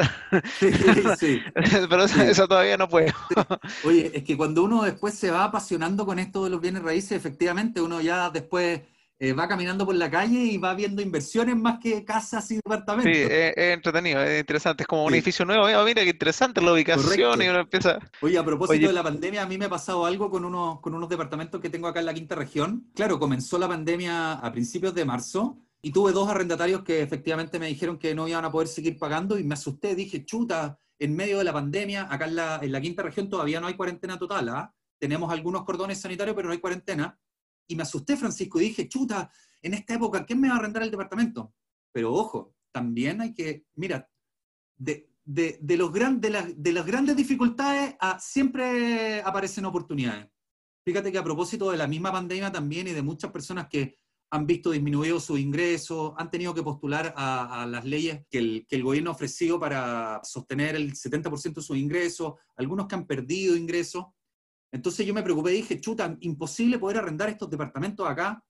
Sí, 0.59 0.71
sí. 1.19 1.43
pero 1.89 2.05
eso, 2.05 2.15
Sí. 2.17 2.23
eso 2.31 2.49
todavía 2.49 2.77
no 2.77 2.89
puedo. 2.89 3.13
Oye, 3.85 4.11
es 4.15 4.23
que 4.25 4.37
cuando 4.37 4.65
uno 4.65 4.83
después 4.83 5.15
se 5.15 5.31
va 5.31 5.45
apasionando 5.45 6.05
con 6.07 6.19
esto 6.19 6.45
de 6.45 6.51
los 6.51 6.61
bienes 6.61 6.83
raíces, 6.83 7.13
efectivamente 7.13 7.81
uno 7.81 8.01
ya 8.01 8.31
después 8.31 8.81
eh, 9.19 9.33
va 9.33 9.49
caminando 9.49 9.87
por 9.87 9.95
la 9.95 10.11
calle 10.11 10.39
y 10.41 10.59
va 10.59 10.75
viendo 10.75 11.01
inversiones 11.01 11.57
más 11.57 11.79
que 11.79 12.05
casas 12.05 12.45
y 12.51 12.57
Sí, 12.57 12.61
departamentos. 12.63 13.13
es, 13.17 13.55
es 13.57 13.75
entretenido, 13.75 14.23
es 14.23 14.41
interesante. 14.41 14.83
Es 14.83 14.87
como 14.87 15.05
un 15.05 15.11
Sí. 15.13 15.17
edificio 15.17 15.45
nuevo. 15.47 15.65
Mira, 15.67 15.83
mira 15.85 16.03
qué 16.03 16.11
interesante 16.11 16.61
la 16.61 16.73
ubicación 16.75 17.05
Correcto. 17.07 17.43
y 17.43 17.49
uno 17.49 17.61
empieza. 17.61 17.99
Oye, 18.21 18.37
a 18.37 18.45
propósito 18.45 18.75
Oye. 18.79 18.89
de 18.89 18.93
la 18.93 19.03
pandemia, 19.03 19.43
a 19.43 19.47
mí 19.47 19.57
me 19.57 19.65
ha 19.65 19.71
pasado 19.71 20.05
algo 20.05 20.31
con 20.31 20.45
unos, 20.45 20.81
con 20.81 20.93
unos 20.95 21.09
departamentos 21.09 21.63
que 21.63 21.71
tengo 21.71 21.89
acá 21.89 22.01
en 22.01 22.07
la 22.07 22.13
quinta 22.15 22.35
región. 22.35 22.89
Claro, 22.95 23.19
comenzó 23.19 23.59
la 23.59 23.69
pandemia 23.69 24.33
a 24.35 24.53
principios 24.53 24.95
de 24.95 25.07
marzo 25.07 25.57
y 25.87 25.93
tuve 25.93 26.11
dos 26.11 26.29
arrendatarios 26.29 26.83
que 26.83 27.01
efectivamente 27.01 27.61
me 27.61 27.69
dijeron 27.69 27.97
que 27.97 28.13
no 28.13 28.27
iban 28.27 28.45
a 28.45 28.51
poder 28.51 28.67
seguir 28.67 28.99
pagando 28.99 29.39
y 29.39 29.45
me 29.45 29.55
asusté. 29.55 29.95
Dije, 29.95 30.25
chuta, 30.25 30.81
en 30.99 31.15
medio 31.15 31.39
de 31.39 31.45
la 31.45 31.53
pandemia, 31.53 32.09
acá 32.13 32.25
en 32.25 32.35
la, 32.73 32.81
quinta 32.81 33.05
región 33.05 33.31
todavía 33.31 33.61
no 33.61 33.69
hay 33.69 33.75
cuarentena 33.75 34.19
total, 34.19 34.49
¿ah? 34.49 34.75
Tenemos 34.99 35.31
algunos 35.31 35.63
cordones 35.63 36.01
sanitarios, 36.01 36.35
pero 36.35 36.49
no 36.49 36.53
hay 36.55 36.59
cuarentena. 36.59 37.17
Y 37.69 37.77
me 37.77 37.85
asusté, 37.85 38.17
Francisco, 38.17 38.59
y 38.59 38.65
dije, 38.65 38.89
chuta, 38.89 39.31
en 39.63 39.75
esta 39.75 39.95
época, 39.95 40.27
¿quién 40.27 40.41
me 40.41 40.49
va 40.49 40.55
a 40.55 40.59
arrendar 40.59 40.83
el 40.83 40.91
departamento? 40.91 41.55
Pero 41.93 42.13
ojo, 42.13 42.57
también 42.73 43.21
hay 43.21 43.33
que, 43.33 43.67
mira, 43.77 44.11
de, 44.77 45.09
de, 45.25 45.57
de 45.61 45.77
los 45.77 45.93
gran, 45.93 46.21
de, 46.21 46.31
las- 46.31 46.61
de 46.61 46.73
las 46.73 46.85
grandes 46.85 47.15
dificultades 47.15 47.95
ah, 48.01 48.19
siempre 48.21 49.23
aparecen 49.23 49.65
oportunidades. 49.65 50.27
Fíjate 50.85 51.13
que 51.13 51.19
a 51.19 51.23
propósito 51.23 51.71
de 51.71 51.77
la 51.77 51.87
misma 51.87 52.11
pandemia 52.11 52.51
también 52.51 52.89
y 52.89 52.93
de 52.93 53.03
muchas 53.03 53.31
personas 53.31 53.69
que 53.69 53.95
han 54.31 54.47
visto 54.47 54.71
disminuidos 54.71 55.25
sus 55.25 55.39
ingresos, 55.39 56.13
han 56.17 56.31
tenido 56.31 56.53
que 56.55 56.63
postular 56.63 57.15
a, 57.17 57.63
a 57.63 57.67
las 57.67 57.85
leyes 57.85 58.27
que 58.29 58.39
el, 58.39 58.67
que 58.69 58.77
el 58.77 58.83
gobierno 58.83 59.11
ha 59.11 59.15
ofrecido 59.15 59.59
para 59.61 60.21
sostener 60.25 60.75
el 60.75 60.93
70% 60.95 61.55
de 61.55 61.63
sus 61.63 61.77
ingresos, 61.77 62.35
algunos 62.57 62.87
que 62.87 62.97
han 62.97 63.07
perdido 63.07 63.57
ingresos. 63.57 64.07
Entonces 64.73 65.07
yo 65.07 65.15
me 65.15 65.23
preocupé 65.23 65.53
y 65.53 65.57
dije, 65.59 65.81
chuta, 65.81 66.17
imposible 66.21 66.79
poder 66.79 66.99
arrendar 66.99 67.29
estos 67.29 67.49
departamentos 67.49 68.07
acá. 68.09 68.43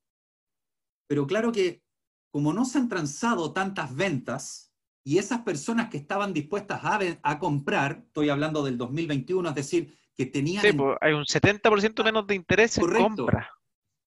Pero 1.09 1.27
claro 1.27 1.53
que 1.53 1.83
como 2.31 2.53
no 2.53 2.65
se 2.65 2.79
han 2.79 2.89
transado 2.89 3.53
tantas 3.53 3.95
ventas 3.95 4.75
y 5.05 5.19
esas 5.19 5.43
personas 5.43 5.89
que 5.89 5.99
estaban 5.99 6.33
dispuestas 6.33 6.81
a, 7.23 7.39
comprar, 7.39 8.03
estoy 8.07 8.29
hablando 8.29 8.65
del 8.65 8.77
2021, 8.77 9.49
es 9.51 9.55
decir, 9.55 9.97
que 10.17 10.27
tenían... 10.27 10.63
Sí, 10.63 10.69
en- 10.69 10.77
pues, 10.77 10.99
hay 11.01 11.13
un 11.13 11.25
70% 11.25 12.03
menos 12.03 12.27
de 12.27 12.35
interés 12.35 12.77
en 12.77 12.83
Correcto. 12.83 13.09
compra. 13.09 13.56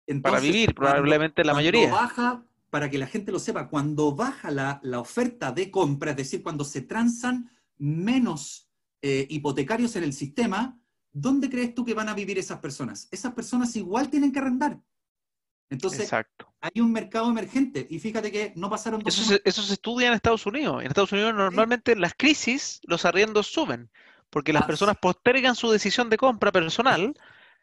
Entonces, 0.06 0.22
para 0.22 0.40
vivir, 0.40 0.74
cuando- 0.74 0.92
probablemente 0.92 1.44
la 1.44 1.52
cuando 1.52 1.58
mayoría. 1.72 1.90
baja, 1.90 2.44
para 2.70 2.90
que 2.90 2.98
la 2.98 3.06
gente 3.06 3.32
lo 3.32 3.38
sepa, 3.38 3.68
cuando 3.68 4.14
baja 4.14 4.50
la, 4.50 4.80
la 4.82 5.00
oferta 5.00 5.52
de 5.52 5.70
compra, 5.70 6.10
es 6.12 6.16
decir, 6.16 6.42
cuando 6.42 6.64
se 6.64 6.82
transan 6.82 7.50
menos 7.78 8.68
eh, 9.02 9.26
hipotecarios 9.30 9.94
en 9.96 10.04
el 10.04 10.12
sistema, 10.12 10.78
¿dónde 11.12 11.48
crees 11.48 11.74
tú 11.74 11.84
que 11.84 11.94
van 11.94 12.08
a 12.08 12.14
vivir 12.14 12.38
esas 12.38 12.58
personas? 12.58 13.08
Esas 13.10 13.32
personas 13.34 13.74
igual 13.76 14.08
tienen 14.10 14.32
que 14.32 14.38
arrendar. 14.40 14.80
Entonces, 15.68 16.00
Exacto. 16.02 16.52
hay 16.60 16.80
un 16.80 16.92
mercado 16.92 17.28
emergente 17.28 17.86
y 17.90 17.98
fíjate 17.98 18.30
que 18.30 18.52
no 18.56 18.70
pasaron 18.70 19.00
dos 19.02 19.12
Eso 19.18 19.24
se, 19.28 19.42
eso 19.44 19.62
se 19.62 19.72
estudia 19.72 20.08
en 20.08 20.14
Estados 20.14 20.46
Unidos. 20.46 20.80
En 20.82 20.88
Estados 20.88 21.10
Unidos 21.12 21.34
normalmente 21.34 21.92
en 21.92 22.00
las 22.00 22.14
crisis 22.14 22.80
los 22.84 23.04
arriendos 23.04 23.48
suben, 23.48 23.90
porque 24.30 24.52
las 24.52 24.62
Ah, 24.62 24.66
personas 24.66 24.96
postergan 25.00 25.56
su 25.56 25.70
decisión 25.70 26.08
de 26.08 26.16
compra 26.18 26.52
personal 26.52 27.14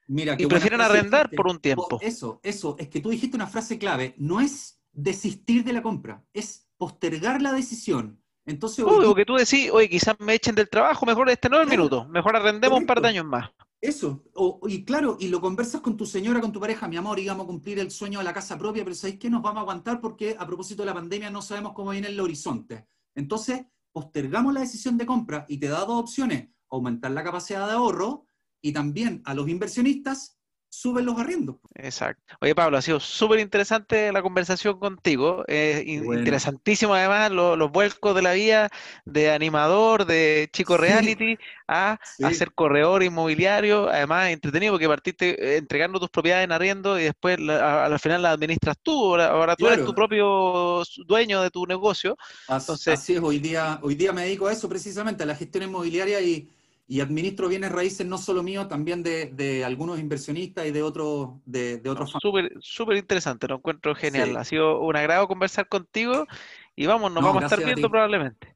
Mira, 0.08 0.36
y 0.38 0.46
prefieren 0.46 0.82
arrendar 0.82 1.30
por 1.32 1.48
un 1.48 1.60
tiempo. 1.60 1.98
Eso, 2.02 2.39
eso, 2.44 2.76
es 2.78 2.89
que 2.89 3.00
tú 3.00 3.10
dijiste 3.10 3.36
una 3.38 3.48
frase 3.48 3.78
clave, 3.78 4.16
no 4.18 4.42
es 4.42 4.82
desistir 4.92 5.63
de 5.63 5.74
la 5.74 5.82
compra, 5.82 6.24
es 6.34 6.68
postergar 6.78 7.42
la 7.42 7.54
decisión. 7.54 8.22
Entonces, 8.46 8.84
día- 8.84 8.94
porque 9.08 9.26
tú 9.26 9.36
decís, 9.36 9.70
oye, 9.72 9.89
quizás 9.89 10.16
me 10.20 10.34
echen 10.34 10.54
del 10.56 10.70
trabajo, 10.70 11.06
mejor 11.06 11.30
este 11.30 11.48
no 11.50 11.56
es 11.58 11.62
el 11.63 11.68
Claro. 11.68 11.84
minuto, 11.84 12.06
mejor 12.10 12.36
arrendemos 12.36 12.80
un 12.80 12.86
par 12.86 13.02
de 13.02 13.08
años 13.08 13.26
más. 13.26 13.50
eso, 13.80 14.24
o- 14.36 14.62
y 14.68 14.86
claro, 14.86 15.18
y 15.20 15.28
lo 15.28 15.42
conversas 15.42 15.82
con 15.82 15.98
tu 15.98 16.06
señora, 16.06 16.39
con 16.39 16.54
tu 16.54 16.60
pareja, 16.60 16.88
mi 16.88 16.96
amor, 16.96 17.20
íbamos 17.20 17.44
a 17.44 17.48
cumplir 17.48 17.80
el 17.80 17.92
sueño 17.92 18.20
de 18.20 18.24
la 18.26 18.34
casa 18.34 18.58
propia, 18.58 18.84
pero 18.84 18.96
¿sabéis 18.96 19.20
qué? 19.20 19.30
Nos 19.30 19.42
vamos 19.42 19.58
a 19.58 19.62
aguantar 19.62 20.00
porque 20.00 20.36
a 20.39 20.46
propósito 20.48 20.84
de 20.84 20.86
la 20.88 20.94
pandemia 20.94 21.30
no 21.30 21.42
sabemos 21.42 21.74
cómo 21.74 21.92
viene 21.92 22.08
el 22.08 22.20
horizonte. 22.20 22.88
Entonces, 23.13 23.66
postergamos 23.92 24.54
la 24.54 24.62
decisión 24.62 24.98
de 24.98 25.06
compra 25.06 25.46
y 25.50 25.58
te 25.58 25.68
da 25.68 25.80
dos 25.86 26.00
opciones, 26.02 26.48
aumentar 26.70 27.12
la 27.12 27.24
capacidad 27.26 27.68
de 27.68 27.74
ahorro 27.74 28.26
y 28.63 28.71
también 28.71 29.21
a 29.26 29.34
los 29.36 29.47
inversionistas 29.49 30.39
suben 30.76 31.06
los 31.06 31.19
arriendos. 31.19 31.58
Exacto. 31.76 32.23
Oye, 32.41 32.56
Pablo, 32.56 32.78
ha 32.78 32.82
sido 32.82 32.99
súper 32.99 33.39
interesante 33.39 34.12
la 34.12 34.23
conversación 34.23 34.80
contigo. 34.80 35.43
eh, 35.47 35.99
bueno. 36.04 36.17
interesantísimo 36.19 36.95
además 36.95 37.30
lo- 37.30 37.56
los 37.56 37.71
vuelcos 37.71 38.15
de 38.15 38.23
la 38.23 38.34
vida 38.34 38.69
de 39.06 39.30
animador, 39.30 40.06
de 40.08 40.49
chico 40.52 40.73
Sí. 40.76 40.82
reality, 40.82 41.38
a, 41.67 41.99
Sí. 42.17 42.23
a 42.23 42.34
ser 42.34 42.54
corredor 42.54 43.04
inmobiliario. 43.04 43.88
Además, 43.88 44.30
entretenido 44.32 44.73
porque 44.73 44.88
partiste 44.88 45.30
eh, 45.54 45.58
entregando 45.58 45.99
tus 45.99 46.10
propiedades 46.10 46.45
en 46.45 46.52
arriendo 46.52 46.99
y 46.99 47.04
después 47.04 47.39
la- 47.39 47.84
a- 47.84 47.86
al 47.86 47.99
final 47.99 48.23
las 48.23 48.34
administras 48.34 48.76
tú. 48.82 48.93
Ahora, 49.12 49.28
ahora 49.28 49.56
tú 49.56 49.67
eres 49.67 49.78
Claro. 49.78 49.91
tu 49.91 49.95
propio 49.95 50.84
dueño 51.06 51.43
de 51.43 51.52
tu 51.52 51.67
negocio. 51.67 52.17
As- 52.47 52.63
Entonces- 52.63 52.99
Así 52.99 53.13
es, 53.13 53.21
hoy 53.21 53.38
día, 53.38 53.78
hoy 53.84 53.93
día 53.93 54.12
me 54.12 54.23
dedico 54.23 54.47
a 54.47 54.52
eso 54.54 54.67
precisamente, 54.67 55.21
a 55.21 55.28
la 55.28 55.36
gestión 55.36 55.65
inmobiliaria 55.65 56.19
y, 56.19 56.49
y 56.88 57.00
administro 57.00 57.48
bienes 57.48 57.72
raíces 57.72 58.06
no 58.06 58.17
solo 58.17 58.43
míos, 58.43 58.67
también 58.67 59.04
de, 59.04 59.28
de 59.28 59.63
algunos 59.63 60.00
inversionistas 60.00 60.65
y 60.65 60.72
de 60.72 60.84
otros 60.84 61.30
de, 61.46 61.78
de 61.78 61.89
otros 61.89 62.13
No, 62.13 62.19
Súper, 62.60 62.98
interesante, 62.98 63.48
lo 63.48 63.56
encuentro 63.56 63.96
genial. 63.96 64.30
Sí. 64.30 64.36
Ha 64.36 64.43
sido 64.43 64.80
un 64.82 64.96
agrado 64.96 65.28
conversar 65.28 65.67
contigo 65.67 66.28
y 66.76 66.86
vamos, 66.86 67.12
nos 67.12 67.22
No, 67.22 67.28
vamos 67.28 67.43
a 67.43 67.46
estar 67.46 67.62
a 67.62 67.65
viendo 67.65 67.89
probablemente. 67.89 68.56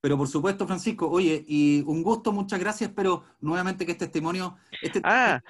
Pero 0.00 0.16
por 0.16 0.28
supuesto, 0.28 0.66
Francisco, 0.66 1.08
oye, 1.10 1.44
y 1.48 1.82
un 1.82 2.02
gusto, 2.02 2.32
muchas 2.32 2.60
gracias, 2.60 2.90
pero 2.94 3.24
nuevamente 3.40 3.84
que 3.84 3.92
este 3.92 4.06
testimonio 4.06 4.56
este 4.80 5.00
Ah, 5.02 5.42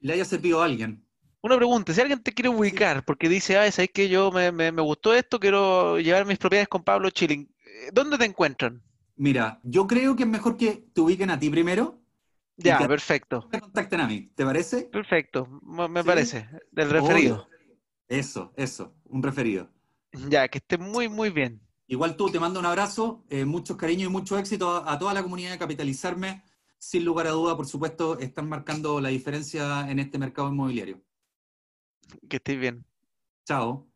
le 0.00 0.12
haya 0.12 0.24
servido 0.24 0.62
a 0.62 0.66
alguien. 0.66 1.04
Una 1.42 1.56
pregunta, 1.56 1.92
si 1.92 2.00
alguien 2.00 2.22
te 2.22 2.32
quiere 2.32 2.48
ubicar 2.48 3.04
porque 3.04 3.28
dice, 3.28 3.58
ah, 3.58 3.70
sabes 3.70 3.90
que 3.92 4.08
yo 4.08 4.30
me, 4.30 4.50
me, 4.52 4.72
me 4.72 4.80
gustó 4.80 5.12
esto, 5.12 5.38
quiero 5.38 5.98
llevar 5.98 6.24
mis 6.24 6.38
propiedades 6.38 6.68
con 6.68 6.82
Pablo 6.82 7.10
Chilling, 7.10 7.42
eh, 7.42 7.90
¿dónde 7.92 8.16
te 8.16 8.24
encuentran? 8.24 8.82
Mira, 9.16 9.60
yo 9.64 9.86
creo 9.86 10.16
que 10.16 10.24
es 10.24 10.28
mejor 10.28 10.56
que 10.56 10.88
te 10.92 11.00
ubiquen 11.00 11.30
a 11.30 11.38
ti 11.38 11.50
primero 11.50 12.00
Ya, 12.56 12.76
que 12.76 12.88
perfecto, 12.88 13.48
me 13.52 13.60
contacten 13.60 14.00
a 14.00 14.06
mí, 14.08 14.28
¿te 14.36 14.44
parece? 14.44 14.94
perfecto, 14.94 15.46
me 15.62 15.88
me 15.88 16.02
Sí. 16.02 16.10
parece, 16.10 16.48
del 16.70 16.90
referido. 16.90 17.42
Obvio. 17.42 17.48
Eso, 18.08 18.52
eso, 18.56 18.96
un 19.04 19.22
referido. 19.22 19.70
Ya, 20.30 20.48
que 20.48 20.58
esté 20.58 20.78
muy, 20.78 21.08
muy 21.10 21.30
bien. 21.30 21.60
Igual 21.86 22.16
tú, 22.16 22.30
te 22.30 22.38
mando 22.38 22.60
un 22.60 22.66
abrazo, 22.66 23.24
eh, 23.30 23.44
muchos 23.46 23.76
cariños 23.78 24.08
y 24.10 24.12
mucho 24.12 24.38
éxito 24.38 24.68
a, 24.70 24.92
a 24.92 24.98
toda 24.98 25.14
la 25.14 25.22
comunidad 25.22 25.50
de 25.52 25.58
Capitalizarme. 25.58 26.42
Sin 26.78 27.04
lugar 27.06 27.26
a 27.26 27.30
duda, 27.30 27.56
por 27.56 27.66
supuesto, 27.66 28.18
están 28.18 28.48
marcando 28.50 29.00
la 29.00 29.08
diferencia 29.08 29.90
en 29.90 29.98
este 29.98 30.18
mercado 30.18 30.48
inmobiliario. 30.50 31.02
Que 32.28 32.36
estés 32.36 32.58
bien. 32.58 32.84
Chao. 33.46 33.86